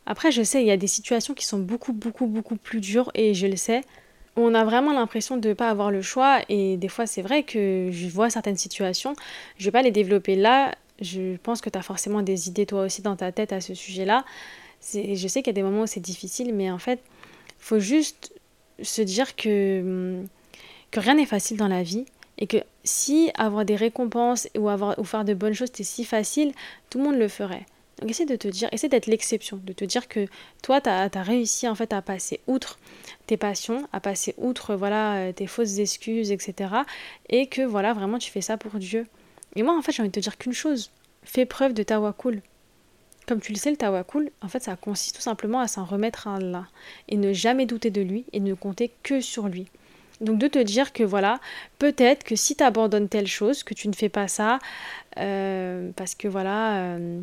Après, 0.06 0.32
je 0.32 0.44
sais, 0.44 0.62
il 0.62 0.68
y 0.68 0.72
a 0.72 0.78
des 0.78 0.88
situations 0.88 1.34
qui 1.34 1.46
sont 1.46 1.60
beaucoup, 1.60 1.94
beaucoup, 1.94 2.28
beaucoup 2.28 2.56
plus 2.58 2.80
dures, 2.80 3.12
et 3.16 3.34
je 3.34 3.48
le 3.48 3.56
sais. 3.56 3.82
On 4.36 4.54
a 4.54 4.66
vraiment 4.66 4.94
l'impression 4.94 5.38
de 5.38 5.50
ne 5.50 5.54
pas 5.54 5.70
avoir 5.70 5.92
le 5.92 6.02
choix, 6.02 6.42
et 6.50 6.78
des 6.78 6.90
fois, 6.90 7.08
c'est 7.08 7.22
vrai 7.22 7.44
que 7.44 7.90
je 7.92 8.08
vois 8.08 8.30
certaines 8.30 8.58
situations. 8.58 9.16
Je 9.58 9.64
ne 9.64 9.66
vais 9.66 9.72
pas 9.72 9.82
les 9.82 9.92
développer 9.92 10.36
là. 10.36 10.76
Je 11.02 11.38
pense 11.38 11.62
que 11.62 11.70
tu 11.70 11.78
as 11.78 11.82
forcément 11.82 12.22
des 12.22 12.48
idées, 12.48 12.66
toi 12.66 12.84
aussi, 12.84 13.02
dans 13.02 13.16
ta 13.16 13.32
tête 13.32 13.54
à 13.54 13.62
ce 13.62 13.74
sujet-là. 13.74 14.26
Je 14.94 15.28
sais 15.28 15.42
qu'il 15.42 15.48
y 15.48 15.56
a 15.56 15.62
des 15.62 15.64
moments 15.64 15.84
où 15.84 15.88
c'est 15.88 16.00
difficile, 16.00 16.54
mais 16.54 16.70
en 16.70 16.78
fait, 16.78 17.00
faut 17.58 17.80
juste 17.80 18.34
se 18.82 19.02
dire 19.02 19.36
que, 19.36 20.22
que 20.92 21.00
rien 21.00 21.16
n'est 21.16 21.26
facile 21.26 21.58
dans 21.58 21.68
la 21.68 21.82
vie 21.84 22.06
et 22.38 22.48
que 22.48 22.58
si 22.84 23.32
avoir 23.36 23.66
des 23.66 23.76
récompenses 23.76 24.48
ou, 24.58 24.70
avoir, 24.70 25.00
ou 25.00 25.04
faire 25.04 25.26
de 25.26 25.34
bonnes 25.34 25.54
choses 25.54 25.68
c'était 25.68 25.84
si 25.84 26.04
facile, 26.04 26.52
tout 26.90 26.98
le 26.98 27.06
monde 27.06 27.18
le 27.18 27.28
ferait. 27.28 27.66
Donc 28.00 28.10
essaie 28.10 28.26
de 28.26 28.36
te 28.36 28.48
dire, 28.48 28.68
essaie 28.72 28.90
d'être 28.90 29.08
l'exception, 29.08 29.60
de 29.64 29.72
te 29.72 29.86
dire 29.86 30.08
que 30.08 30.28
toi, 30.62 30.82
tu 30.82 30.90
as, 30.90 31.10
réussi 31.24 31.68
en 31.68 31.76
fait 31.76 31.94
à 31.94 32.02
passer 32.02 32.42
outre 32.48 32.78
tes 33.26 33.38
passions, 33.38 33.88
à 33.94 34.00
passer 34.00 34.36
outre 34.38 34.76
voilà 34.76 35.16
euh, 35.16 35.32
tes 35.32 35.48
fausses 35.48 35.80
excuses, 35.80 36.32
etc. 36.32 36.74
Et 37.30 37.48
que 37.48 37.62
voilà, 37.62 37.94
vraiment 37.94 38.18
tu 38.18 38.32
fais 38.32 38.42
ça 38.42 38.58
pour 38.58 38.74
Dieu. 38.80 39.08
Et 39.56 39.64
moi, 39.64 39.78
en 39.78 39.82
fait, 39.82 39.94
j'ai 39.94 40.02
envie 40.02 40.10
de 40.10 40.16
te 40.16 40.20
dire 40.20 40.38
qu'une 40.38 40.54
chose, 40.54 40.92
fais 41.24 41.46
preuve 41.46 41.74
de 41.74 41.84
tawakul. 41.84 42.42
Comme 43.28 43.40
tu 43.40 43.54
le 43.54 43.58
sais, 43.58 43.72
le 43.72 43.78
tawakul, 43.78 44.30
en 44.42 44.50
fait, 44.50 44.62
ça 44.62 44.76
consiste 44.76 45.16
tout 45.16 45.22
simplement 45.22 45.62
à 45.62 45.68
s'en 45.68 45.86
remettre 45.86 46.28
à 46.28 46.36
Allah 46.36 46.68
et 47.08 47.16
ne 47.18 47.32
jamais 47.34 47.66
douter 47.66 47.90
de 47.90 48.02
lui 48.02 48.26
et 48.34 48.40
ne 48.42 48.54
compter 48.54 48.92
que 49.04 49.22
sur 49.22 49.48
lui. 49.48 49.68
Donc 50.22 50.38
de 50.38 50.48
te 50.48 50.60
dire 50.60 50.94
que 50.94 51.04
voilà, 51.04 51.40
peut-être 51.80 52.24
que 52.24 52.36
si 52.36 52.56
tu 52.56 52.64
abandonnes 52.64 53.10
telle 53.10 53.28
chose, 53.28 53.64
que 53.64 53.74
tu 53.74 53.88
ne 53.88 53.94
fais 53.94 54.10
pas 54.10 54.28
ça, 54.28 54.60
euh, 55.18 55.92
parce 55.96 56.16
que 56.16 56.28
voilà, 56.28 56.78
euh, 56.78 57.20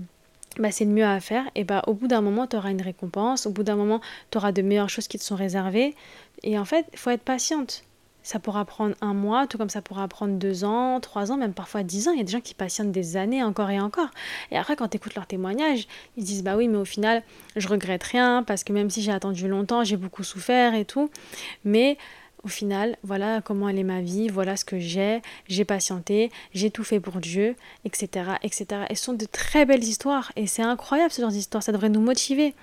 bah, 0.59 0.71
c'est 0.71 0.85
le 0.85 0.91
mieux 0.91 1.05
à 1.05 1.21
faire, 1.21 1.45
et 1.55 1.65
bah, 1.65 1.83
au 1.87 1.95
bout 1.95 2.09
d'un 2.09 2.21
moment, 2.21 2.47
tu 2.47 2.57
auras 2.57 2.71
une 2.71 2.83
récompense, 2.83 3.47
au 3.47 3.51
bout 3.51 3.63
d'un 3.63 3.77
moment, 3.77 4.01
tu 4.31 4.39
auras 4.39 4.53
de 4.53 4.63
meilleures 4.63 4.91
choses 4.91 5.09
qui 5.09 5.19
te 5.19 5.25
sont 5.25 5.37
réservées. 5.37 5.95
Et 6.43 6.59
en 6.59 6.65
fait, 6.65 6.87
il 6.93 6.99
faut 6.99 7.11
être 7.11 7.23
patiente. 7.23 7.85
Ça 8.25 8.39
pourra 8.39 8.65
prendre 8.65 8.95
un 9.01 9.15
mois, 9.15 9.49
tout 9.49 9.59
comme 9.59 9.71
ça 9.71 9.83
pourra 9.83 10.07
prendre 10.07 10.35
deux 10.35 10.63
ans, 10.63 11.01
trois 11.01 11.33
ans, 11.33 11.37
même 11.37 11.55
parfois 11.55 11.83
dix 11.83 12.07
ans. 12.07 12.13
Il 12.13 12.19
y 12.19 12.21
a 12.21 12.25
des 12.25 12.31
gens 12.31 12.41
qui 12.41 12.55
patientent 12.55 12.93
des 12.93 13.17
années 13.17 13.43
encore 13.43 13.71
et 13.71 13.81
encore. 13.81 14.11
Et 14.53 14.57
après, 14.57 14.77
quand 14.77 14.87
tu 14.89 14.97
écoutes 14.97 15.17
leurs 15.17 15.27
témoignages, 15.27 15.89
ils 16.17 16.23
disent 16.25 16.45
Bah 16.45 16.57
oui, 16.57 16.69
mais 16.69 16.79
au 16.79 16.85
final, 16.85 17.25
je 17.57 17.67
regrette 17.67 18.05
rien 18.05 18.45
parce 18.45 18.63
que 18.63 18.73
même 18.73 18.91
si 18.91 19.03
j'ai 19.03 19.11
attendu 19.11 19.49
longtemps, 19.49 19.83
j'ai 19.83 19.97
beaucoup 19.97 20.23
souffert 20.23 20.75
et 20.75 20.85
tout. 20.85 21.11
Mais 21.65 21.99
au 22.45 22.49
final, 22.49 22.97
voilà 23.03 23.41
comment 23.41 23.69
elle 23.69 23.79
est 23.79 23.85
ma 23.85 24.01
vie, 24.01 24.29
voilà 24.29 24.57
ce 24.57 24.65
que 24.65 24.79
j'ai, 24.79 25.23
j'ai 25.49 25.65
patienté, 25.65 26.31
j'ai 26.53 26.71
tout 26.71 26.85
fait 26.85 27.01
pour 27.01 27.17
Dieu, 27.19 27.55
etc., 27.85 28.33
etc. 28.43 28.67
Et 28.91 28.97
ce 28.97 29.05
sont 29.05 29.13
de 29.13 29.27
très 29.27 29.65
belles 29.65 29.85
histoires 29.85 30.33
et 30.37 30.47
c'est 30.47 30.63
incroyable 30.63 31.13
ce 31.13 31.23
genre 31.23 31.31
d'histoire, 31.31 31.63
ça 31.63 31.73
devrait 31.73 31.89
nous 31.89 32.01
motiver. 32.01 32.55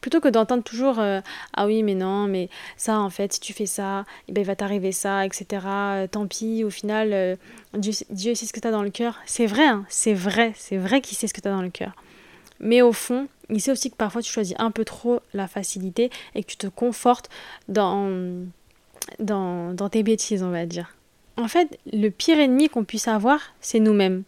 Plutôt 0.00 0.20
que 0.20 0.28
d'entendre 0.28 0.62
toujours 0.62 0.98
euh, 0.98 1.20
Ah 1.54 1.66
oui, 1.66 1.82
mais 1.82 1.94
non, 1.94 2.26
mais 2.28 2.48
ça, 2.76 3.00
en 3.00 3.10
fait, 3.10 3.32
si 3.32 3.40
tu 3.40 3.52
fais 3.52 3.66
ça, 3.66 4.04
eh 4.28 4.32
ben, 4.32 4.42
il 4.42 4.46
va 4.46 4.54
t'arriver 4.54 4.92
ça, 4.92 5.24
etc. 5.24 5.46
Euh, 5.66 6.06
tant 6.06 6.26
pis, 6.26 6.64
au 6.64 6.70
final, 6.70 7.12
euh, 7.12 7.34
Dieu, 7.74 8.34
sait 8.34 8.46
ce 8.46 8.52
que 8.52 8.60
tu 8.60 8.68
as 8.68 8.70
dans 8.70 8.82
le 8.82 8.90
cœur. 8.90 9.18
C'est 9.26 9.46
vrai, 9.46 9.66
hein, 9.66 9.84
c'est 9.88 10.14
vrai, 10.14 10.52
c'est 10.54 10.76
vrai 10.76 11.00
qu'il 11.00 11.16
sait 11.16 11.26
ce 11.26 11.34
que 11.34 11.40
tu 11.40 11.48
as 11.48 11.50
dans 11.50 11.62
le 11.62 11.70
cœur. 11.70 11.92
Mais 12.60 12.82
au 12.82 12.92
fond, 12.92 13.26
il 13.50 13.60
sait 13.60 13.72
aussi 13.72 13.90
que 13.90 13.96
parfois 13.96 14.22
tu 14.22 14.30
choisis 14.30 14.54
un 14.58 14.70
peu 14.70 14.84
trop 14.84 15.20
la 15.34 15.48
facilité 15.48 16.10
et 16.34 16.42
que 16.42 16.50
tu 16.50 16.56
te 16.56 16.68
confortes 16.68 17.28
dans, 17.68 18.46
dans, 19.18 19.72
dans 19.74 19.88
tes 19.88 20.02
bêtises, 20.02 20.42
on 20.42 20.50
va 20.50 20.66
dire. 20.66 20.94
En 21.36 21.48
fait, 21.48 21.78
le 21.92 22.08
pire 22.08 22.38
ennemi 22.38 22.68
qu'on 22.68 22.84
puisse 22.84 23.08
avoir, 23.08 23.40
c'est 23.60 23.80
nous-mêmes 23.80 24.22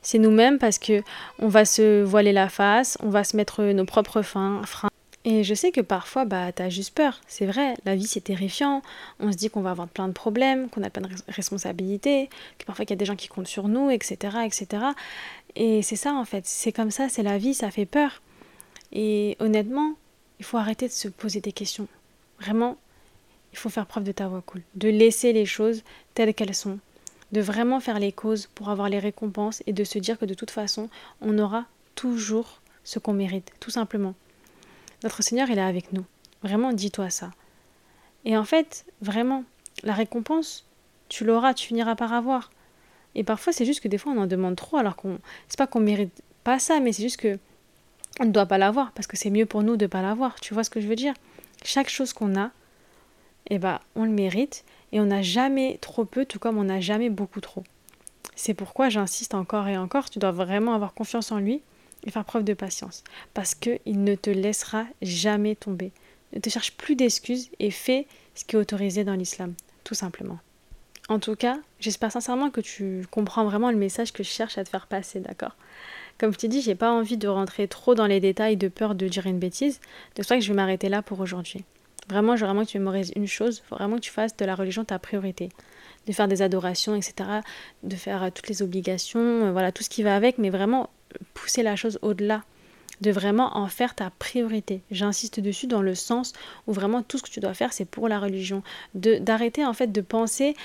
c'est 0.00 0.18
nous-mêmes 0.18 0.58
parce 0.58 0.78
que 0.78 1.02
on 1.40 1.48
va 1.48 1.64
se 1.64 2.04
voiler 2.04 2.32
la 2.32 2.48
face, 2.48 2.96
on 3.02 3.08
va 3.08 3.24
se 3.24 3.36
mettre 3.36 3.64
nos 3.64 3.84
propres 3.84 4.22
freins, 4.22 4.62
et 5.24 5.44
je 5.44 5.52
sais 5.52 5.72
que 5.72 5.82
parfois, 5.82 6.24
bah, 6.24 6.52
t'as 6.52 6.70
juste 6.70 6.94
peur. 6.94 7.20
C'est 7.26 7.44
vrai, 7.44 7.74
la 7.84 7.96
vie 7.96 8.06
c'est 8.06 8.22
terrifiant. 8.22 8.82
On 9.20 9.30
se 9.30 9.36
dit 9.36 9.50
qu'on 9.50 9.60
va 9.60 9.72
avoir 9.72 9.86
plein 9.86 10.08
de 10.08 10.12
problèmes, 10.12 10.70
qu'on 10.70 10.82
a 10.82 10.88
plein 10.88 11.02
de 11.02 11.14
responsabilités, 11.28 12.30
que 12.58 12.64
parfois 12.64 12.84
il 12.84 12.90
y 12.90 12.92
a 12.92 12.96
des 12.96 13.04
gens 13.04 13.16
qui 13.16 13.28
comptent 13.28 13.48
sur 13.48 13.68
nous, 13.68 13.90
etc., 13.90 14.38
etc. 14.46 14.84
Et 15.54 15.82
c'est 15.82 15.96
ça 15.96 16.14
en 16.14 16.24
fait. 16.24 16.46
C'est 16.46 16.72
comme 16.72 16.90
ça, 16.90 17.08
c'est 17.10 17.22
la 17.22 17.36
vie, 17.36 17.52
ça 17.52 17.70
fait 17.70 17.84
peur. 17.84 18.22
Et 18.92 19.36
honnêtement, 19.40 19.94
il 20.38 20.46
faut 20.46 20.56
arrêter 20.56 20.86
de 20.86 20.92
se 20.92 21.08
poser 21.08 21.40
des 21.40 21.52
questions. 21.52 21.88
Vraiment, 22.40 22.78
il 23.52 23.58
faut 23.58 23.68
faire 23.68 23.86
preuve 23.86 24.04
de 24.04 24.12
ta 24.12 24.28
voix 24.28 24.42
cool, 24.42 24.62
de 24.74 24.88
laisser 24.88 25.32
les 25.32 25.46
choses 25.46 25.82
telles 26.14 26.34
qu'elles 26.34 26.54
sont, 26.54 26.78
de 27.32 27.40
vraiment 27.40 27.80
faire 27.80 27.98
les 27.98 28.12
causes 28.12 28.48
pour 28.54 28.70
avoir 28.70 28.88
les 28.88 28.98
récompenses 28.98 29.62
et 29.66 29.72
de 29.72 29.84
se 29.84 29.98
dire 29.98 30.18
que 30.18 30.24
de 30.24 30.34
toute 30.34 30.50
façon, 30.50 30.88
on 31.20 31.38
aura 31.38 31.66
toujours 31.94 32.60
ce 32.84 32.98
qu'on 32.98 33.12
mérite, 33.12 33.52
tout 33.60 33.70
simplement. 33.70 34.14
Notre 35.02 35.22
Seigneur, 35.22 35.50
il 35.50 35.58
est 35.58 35.62
avec 35.62 35.92
nous. 35.92 36.04
Vraiment, 36.42 36.72
dis-toi 36.72 37.10
ça. 37.10 37.30
Et 38.24 38.36
en 38.36 38.44
fait, 38.44 38.84
vraiment, 39.00 39.44
la 39.82 39.92
récompense, 39.92 40.66
tu 41.08 41.24
l'auras, 41.24 41.54
tu 41.54 41.66
finiras 41.66 41.96
par 41.96 42.12
avoir. 42.12 42.50
Et 43.14 43.24
parfois, 43.24 43.52
c'est 43.52 43.64
juste 43.64 43.80
que 43.80 43.88
des 43.88 43.98
fois, 43.98 44.12
on 44.12 44.18
en 44.18 44.26
demande 44.26 44.56
trop, 44.56 44.76
alors 44.76 44.96
qu'on. 44.96 45.18
C'est 45.48 45.58
pas 45.58 45.66
qu'on 45.66 45.80
mérite 45.80 46.22
pas 46.44 46.58
ça, 46.58 46.80
mais 46.80 46.92
c'est 46.92 47.02
juste 47.02 47.18
que. 47.18 47.38
On 48.20 48.24
ne 48.24 48.32
doit 48.32 48.46
pas 48.46 48.58
l'avoir, 48.58 48.92
parce 48.92 49.06
que 49.06 49.16
c'est 49.16 49.30
mieux 49.30 49.46
pour 49.46 49.62
nous 49.62 49.76
de 49.76 49.84
ne 49.84 49.88
pas 49.88 50.02
l'avoir. 50.02 50.40
Tu 50.40 50.54
vois 50.54 50.64
ce 50.64 50.70
que 50.70 50.80
je 50.80 50.88
veux 50.88 50.96
dire? 50.96 51.14
Chaque 51.64 51.88
chose 51.88 52.12
qu'on 52.12 52.36
a, 52.36 52.50
eh 53.48 53.58
ben, 53.58 53.80
on 53.94 54.04
le 54.04 54.10
mérite, 54.10 54.64
et 54.92 55.00
on 55.00 55.06
n'a 55.06 55.22
jamais 55.22 55.78
trop 55.80 56.04
peu, 56.04 56.24
tout 56.24 56.38
comme 56.38 56.58
on 56.58 56.64
n'a 56.64 56.80
jamais 56.80 57.10
beaucoup 57.10 57.40
trop. 57.40 57.64
C'est 58.36 58.54
pourquoi 58.54 58.88
j'insiste 58.88 59.34
encore 59.34 59.68
et 59.68 59.76
encore, 59.76 60.10
tu 60.10 60.18
dois 60.18 60.30
vraiment 60.30 60.74
avoir 60.74 60.94
confiance 60.94 61.32
en 61.32 61.38
lui 61.38 61.60
et 62.04 62.10
faire 62.10 62.24
preuve 62.24 62.44
de 62.44 62.54
patience, 62.54 63.02
parce 63.34 63.54
qu'il 63.54 63.80
ne 63.86 64.14
te 64.14 64.30
laissera 64.30 64.86
jamais 65.02 65.56
tomber. 65.56 65.92
Ne 66.32 66.40
te 66.40 66.48
cherche 66.48 66.72
plus 66.72 66.94
d'excuses 66.94 67.50
et 67.58 67.70
fais 67.70 68.06
ce 68.34 68.44
qui 68.44 68.54
est 68.54 68.58
autorisé 68.58 69.02
dans 69.02 69.14
l'islam, 69.14 69.54
tout 69.82 69.94
simplement. 69.94 70.38
En 71.08 71.18
tout 71.18 71.36
cas, 71.36 71.58
j'espère 71.80 72.12
sincèrement 72.12 72.50
que 72.50 72.60
tu 72.60 73.06
comprends 73.10 73.44
vraiment 73.44 73.70
le 73.70 73.78
message 73.78 74.12
que 74.12 74.22
je 74.22 74.28
cherche 74.28 74.58
à 74.58 74.64
te 74.64 74.68
faire 74.68 74.86
passer, 74.86 75.20
d'accord? 75.20 75.56
Comme 76.18 76.32
je 76.32 76.38
t'ai 76.38 76.48
dit, 76.48 76.60
j'ai 76.60 76.74
pas 76.74 76.92
envie 76.92 77.16
de 77.16 77.28
rentrer 77.28 77.66
trop 77.66 77.94
dans 77.94 78.06
les 78.06 78.20
détails 78.20 78.56
de 78.56 78.68
peur 78.68 78.94
de 78.94 79.08
dire 79.08 79.26
une 79.26 79.38
bêtise, 79.38 79.80
de 80.16 80.22
ça 80.22 80.36
que 80.36 80.42
je 80.42 80.48
vais 80.48 80.56
m'arrêter 80.56 80.88
là 80.88 81.00
pour 81.00 81.20
aujourd'hui. 81.20 81.64
Vraiment, 82.08 82.36
je 82.36 82.40
veux 82.40 82.46
vraiment 82.46 82.64
que 82.64 82.70
tu 82.70 82.78
mémorises 82.78 83.12
une 83.16 83.26
chose, 83.26 83.62
vraiment 83.70 83.96
que 83.96 84.02
tu 84.02 84.10
fasses 84.10 84.36
de 84.36 84.44
la 84.44 84.54
religion 84.54 84.84
ta 84.84 84.98
priorité. 84.98 85.50
De 86.06 86.12
faire 86.12 86.28
des 86.28 86.40
adorations, 86.40 86.94
etc. 86.94 87.40
De 87.82 87.96
faire 87.96 88.30
toutes 88.32 88.48
les 88.48 88.62
obligations, 88.62 89.20
euh, 89.20 89.52
voilà, 89.52 89.72
tout 89.72 89.82
ce 89.82 89.90
qui 89.90 90.02
va 90.02 90.16
avec, 90.16 90.38
mais 90.38 90.48
vraiment 90.50 90.88
pousser 91.34 91.62
la 91.62 91.76
chose 91.76 91.98
au-delà, 92.00 92.44
de 93.00 93.10
vraiment 93.10 93.56
en 93.56 93.68
faire 93.68 93.94
ta 93.94 94.10
priorité. 94.18 94.80
J'insiste 94.90 95.38
dessus 95.38 95.66
dans 95.66 95.82
le 95.82 95.94
sens 95.94 96.32
où 96.66 96.72
vraiment 96.72 97.02
tout 97.02 97.18
ce 97.18 97.22
que 97.22 97.30
tu 97.30 97.40
dois 97.40 97.54
faire, 97.54 97.72
c'est 97.72 97.84
pour 97.84 98.08
la 98.08 98.18
religion. 98.18 98.62
D'arrêter 98.94 99.64
en 99.64 99.74
fait 99.74 99.92
de 99.92 100.00
penser, 100.00 100.56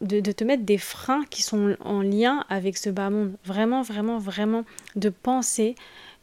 de, 0.00 0.20
de, 0.20 0.32
te 0.32 0.44
mettre 0.44 0.64
des 0.64 0.78
freins 0.78 1.24
qui 1.30 1.42
sont 1.42 1.76
en 1.80 2.00
lien 2.00 2.44
avec 2.48 2.76
ce 2.76 2.90
bas 2.90 3.10
monde. 3.10 3.34
Vraiment, 3.44 3.82
vraiment, 3.82 4.18
vraiment 4.18 4.64
de 4.96 5.10
penser 5.10 5.74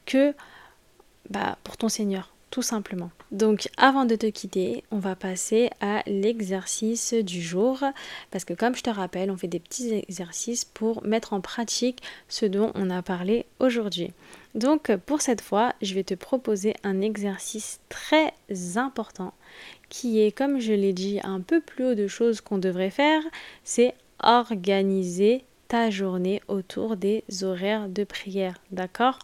que 0.06 0.34
bah, 1.30 1.58
pour 1.64 1.78
ton 1.78 1.90
Seigneur 1.90 2.34
tout 2.54 2.62
simplement. 2.62 3.10
Donc 3.34 3.68
avant 3.78 4.06
de 4.06 4.16
te 4.16 4.28
quitter, 4.28 4.84
on 4.92 5.00
va 5.00 5.16
passer 5.16 5.72
à 5.82 6.04
l'exercice 6.06 7.16
du 7.16 7.42
jour 7.42 7.84
parce 8.30 8.46
que 8.46 8.54
comme 8.54 8.76
je 8.76 8.84
te 8.84 8.92
rappelle, 8.92 9.32
on 9.32 9.38
fait 9.38 9.48
des 9.48 9.60
petits 9.60 9.92
exercices 9.92 10.66
pour 10.66 11.04
mettre 11.04 11.34
en 11.34 11.42
pratique 11.42 12.04
ce 12.30 12.46
dont 12.46 12.72
on 12.76 12.92
a 12.92 13.02
parlé 13.02 13.48
aujourd'hui. 13.60 14.12
Donc 14.54 14.96
pour 15.08 15.22
cette 15.22 15.42
fois, 15.42 15.74
je 15.82 15.96
vais 15.96 16.04
te 16.04 16.14
proposer 16.14 16.76
un 16.84 17.02
exercice 17.02 17.80
très 17.90 18.34
important 18.76 19.34
qui 19.90 20.22
est, 20.22 20.32
comme 20.32 20.60
je 20.60 20.74
l'ai 20.74 20.94
dit 20.94 21.20
un 21.24 21.42
peu 21.42 21.60
plus 21.60 21.86
haut 21.86 21.96
de 21.96 22.08
choses 22.08 22.40
qu'on 22.40 22.60
devrait 22.60 22.92
faire, 22.92 23.24
c'est 23.64 23.96
organiser 24.22 25.44
ta 25.68 25.90
journée 25.90 26.40
autour 26.48 26.98
des 26.98 27.24
horaires 27.42 27.90
de 27.90 28.04
prière. 28.04 28.60
D'accord? 28.72 29.18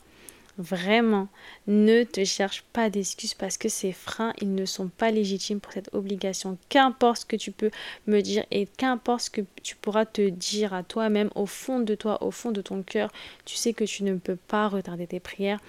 Vraiment, 0.60 1.30
ne 1.68 2.04
te 2.04 2.26
cherche 2.26 2.66
pas 2.74 2.90
d'excuses 2.90 3.34
parce 3.34 3.58
que 3.58 3.70
ces 3.70 3.94
freins, 3.94 4.34
ils 4.42 4.54
ne 4.54 4.66
sont 4.66 4.90
pas 4.90 5.10
légitimes 5.10 5.62
pour 5.62 5.72
cette 5.72 5.90
obligation. 5.94 6.58
Qu'importe 6.68 7.22
ce 7.22 7.26
que 7.26 7.38
tu 7.38 7.54
peux 7.54 7.72
me 8.08 8.20
dire 8.20 8.44
et 8.52 8.66
qu'importe 8.66 9.22
ce 9.22 9.30
que 9.30 9.42
tu 9.64 9.78
pourras 9.78 10.04
te 10.04 10.28
dire 10.28 10.74
à 10.74 10.84
toi-même, 10.84 11.30
au 11.36 11.46
fond 11.46 11.80
de 11.80 11.96
toi, 11.96 12.22
au 12.22 12.32
fond 12.32 12.52
de 12.52 12.62
ton 12.62 12.84
cœur, 12.84 13.10
tu 13.46 13.56
sais 13.56 13.72
que 13.72 13.86
tu 13.86 14.04
ne 14.04 14.16
peux 14.16 14.36
pas 14.36 14.68
retarder 14.68 15.08
tes 15.08 15.22
prières. 15.22 15.62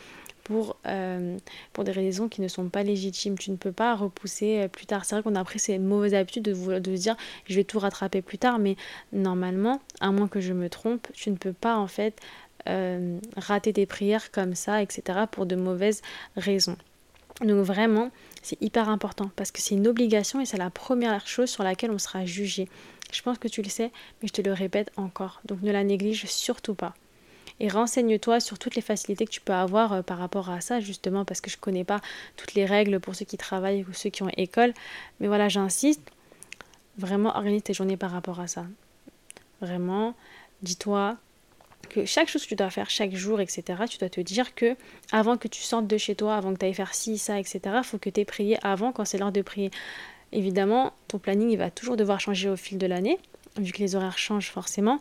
Pour, 0.42 0.78
euh, 0.86 1.38
pour 1.72 1.84
des 1.84 1.92
raisons 1.92 2.28
qui 2.28 2.40
ne 2.40 2.48
sont 2.48 2.70
pas 2.70 2.82
légitimes. 2.82 3.38
Tu 3.38 3.52
ne 3.52 3.56
peux 3.56 3.70
pas 3.70 3.94
repousser 3.94 4.62
euh, 4.62 4.68
plus 4.68 4.84
tard. 4.84 5.04
C'est 5.04 5.14
vrai 5.14 5.22
qu'on 5.22 5.36
a 5.36 5.44
pris 5.44 5.60
ces 5.60 5.78
mauvaises 5.78 6.14
habitudes 6.14 6.42
de, 6.42 6.78
de 6.80 6.96
se 6.96 7.02
dire 7.02 7.16
je 7.46 7.54
vais 7.54 7.62
tout 7.62 7.78
rattraper 7.78 8.20
plus 8.20 8.38
tard, 8.38 8.58
mais 8.58 8.74
normalement, 9.12 9.80
à 10.00 10.10
moins 10.10 10.26
que 10.26 10.40
je 10.40 10.52
me 10.52 10.68
trompe, 10.68 11.06
tu 11.12 11.30
ne 11.30 11.36
peux 11.36 11.52
pas 11.52 11.76
en 11.76 11.86
fait 11.86 12.20
euh, 12.68 13.18
rater 13.36 13.72
des 13.72 13.86
prières 13.86 14.30
comme 14.30 14.54
ça, 14.54 14.82
etc., 14.82 15.20
pour 15.30 15.46
de 15.46 15.56
mauvaises 15.56 16.02
raisons. 16.36 16.76
Donc 17.40 17.64
vraiment, 17.64 18.10
c'est 18.42 18.60
hyper 18.60 18.88
important 18.88 19.30
parce 19.36 19.50
que 19.50 19.60
c'est 19.60 19.74
une 19.74 19.86
obligation 19.86 20.40
et 20.40 20.46
c'est 20.46 20.58
la 20.58 20.70
première 20.70 21.26
chose 21.26 21.48
sur 21.48 21.64
laquelle 21.64 21.90
on 21.90 21.98
sera 21.98 22.26
jugé. 22.26 22.68
Je 23.12 23.22
pense 23.22 23.38
que 23.38 23.48
tu 23.48 23.62
le 23.62 23.68
sais, 23.68 23.90
mais 24.20 24.28
je 24.28 24.32
te 24.32 24.42
le 24.42 24.52
répète 24.52 24.90
encore. 24.96 25.40
Donc 25.46 25.62
ne 25.62 25.72
la 25.72 25.84
néglige 25.84 26.26
surtout 26.26 26.74
pas. 26.74 26.94
Et 27.58 27.68
renseigne-toi 27.68 28.40
sur 28.40 28.58
toutes 28.58 28.74
les 28.74 28.82
facilités 28.82 29.26
que 29.26 29.30
tu 29.30 29.40
peux 29.42 29.52
avoir 29.52 29.92
euh, 29.92 30.02
par 30.02 30.18
rapport 30.18 30.48
à 30.48 30.60
ça, 30.60 30.80
justement, 30.80 31.26
parce 31.26 31.42
que 31.42 31.50
je 31.50 31.56
ne 31.56 31.60
connais 31.60 31.84
pas 31.84 32.00
toutes 32.36 32.54
les 32.54 32.64
règles 32.64 33.00
pour 33.00 33.14
ceux 33.14 33.26
qui 33.26 33.36
travaillent 33.36 33.84
ou 33.88 33.92
ceux 33.92 34.08
qui 34.08 34.22
ont 34.22 34.30
école. 34.36 34.72
Mais 35.20 35.26
voilà, 35.26 35.48
j'insiste, 35.50 36.00
vraiment 36.96 37.36
organise 37.36 37.62
tes 37.62 37.74
journées 37.74 37.98
par 37.98 38.12
rapport 38.12 38.40
à 38.40 38.46
ça. 38.46 38.64
Vraiment, 39.60 40.14
dis-toi, 40.62 41.18
que 41.90 42.06
chaque 42.06 42.28
chose 42.28 42.44
que 42.44 42.48
tu 42.48 42.54
dois 42.54 42.70
faire 42.70 42.88
chaque 42.88 43.14
jour, 43.14 43.40
etc., 43.40 43.62
tu 43.88 43.98
dois 43.98 44.08
te 44.08 44.20
dire 44.20 44.54
que 44.54 44.76
avant 45.12 45.36
que 45.36 45.48
tu 45.48 45.60
sortes 45.60 45.86
de 45.86 45.98
chez 45.98 46.14
toi, 46.14 46.36
avant 46.36 46.54
que 46.54 46.58
tu 46.58 46.64
ailles 46.64 46.74
faire 46.74 46.94
ci, 46.94 47.18
ça, 47.18 47.38
etc., 47.38 47.60
il 47.66 47.84
faut 47.84 47.98
que 47.98 48.08
tu 48.08 48.20
aies 48.20 48.24
prié 48.24 48.56
avant 48.62 48.92
quand 48.92 49.04
c'est 49.04 49.18
l'heure 49.18 49.32
de 49.32 49.42
prier. 49.42 49.70
Évidemment, 50.32 50.92
ton 51.08 51.18
planning, 51.18 51.50
il 51.50 51.58
va 51.58 51.70
toujours 51.70 51.96
devoir 51.96 52.20
changer 52.20 52.48
au 52.48 52.56
fil 52.56 52.78
de 52.78 52.86
l'année, 52.86 53.18
vu 53.58 53.72
que 53.72 53.78
les 53.78 53.96
horaires 53.96 54.18
changent 54.18 54.50
forcément. 54.50 55.00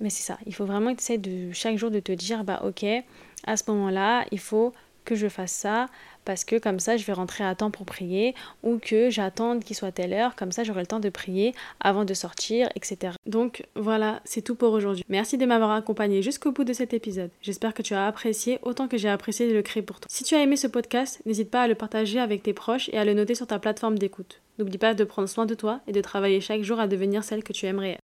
Mais 0.00 0.08
c'est 0.08 0.22
ça, 0.22 0.38
il 0.46 0.54
faut 0.54 0.64
vraiment 0.64 0.90
essayer 0.90 1.18
de 1.18 1.52
chaque 1.52 1.76
jour 1.76 1.90
de 1.90 2.00
te 2.00 2.12
dire, 2.12 2.44
bah 2.44 2.62
ok, 2.64 2.86
à 3.46 3.56
ce 3.56 3.64
moment-là, 3.68 4.24
il 4.30 4.38
faut 4.38 4.72
que 5.04 5.14
je 5.14 5.28
fasse 5.28 5.52
ça 5.52 5.86
parce 6.30 6.44
que 6.44 6.60
comme 6.60 6.78
ça 6.78 6.96
je 6.96 7.04
vais 7.04 7.12
rentrer 7.12 7.42
à 7.42 7.56
temps 7.56 7.72
pour 7.72 7.84
prier 7.84 8.36
ou 8.62 8.78
que 8.78 9.10
j'attends 9.10 9.58
qu'il 9.58 9.74
soit 9.74 9.90
telle 9.90 10.12
heure, 10.12 10.36
comme 10.36 10.52
ça 10.52 10.62
j'aurai 10.62 10.82
le 10.82 10.86
temps 10.86 11.00
de 11.00 11.08
prier 11.08 11.56
avant 11.80 12.04
de 12.04 12.14
sortir, 12.14 12.68
etc. 12.76 13.14
Donc 13.26 13.64
voilà, 13.74 14.20
c'est 14.24 14.40
tout 14.40 14.54
pour 14.54 14.72
aujourd'hui. 14.72 15.04
Merci 15.08 15.38
de 15.38 15.44
m'avoir 15.44 15.72
accompagné 15.72 16.22
jusqu'au 16.22 16.52
bout 16.52 16.62
de 16.62 16.72
cet 16.72 16.94
épisode. 16.94 17.30
J'espère 17.42 17.74
que 17.74 17.82
tu 17.82 17.94
as 17.94 18.06
apprécié 18.06 18.60
autant 18.62 18.86
que 18.86 18.96
j'ai 18.96 19.08
apprécié 19.08 19.48
de 19.48 19.52
le 19.52 19.62
créer 19.62 19.82
pour 19.82 19.98
toi. 19.98 20.06
Si 20.08 20.22
tu 20.22 20.36
as 20.36 20.42
aimé 20.44 20.54
ce 20.54 20.68
podcast, 20.68 21.20
n'hésite 21.26 21.50
pas 21.50 21.62
à 21.62 21.66
le 21.66 21.74
partager 21.74 22.20
avec 22.20 22.44
tes 22.44 22.52
proches 22.52 22.88
et 22.92 22.96
à 22.96 23.04
le 23.04 23.14
noter 23.14 23.34
sur 23.34 23.48
ta 23.48 23.58
plateforme 23.58 23.98
d'écoute. 23.98 24.40
N'oublie 24.60 24.78
pas 24.78 24.94
de 24.94 25.02
prendre 25.02 25.28
soin 25.28 25.46
de 25.46 25.54
toi 25.56 25.80
et 25.88 25.92
de 25.92 26.00
travailler 26.00 26.40
chaque 26.40 26.62
jour 26.62 26.78
à 26.78 26.86
devenir 26.86 27.24
celle 27.24 27.42
que 27.42 27.52
tu 27.52 27.66
aimerais. 27.66 27.98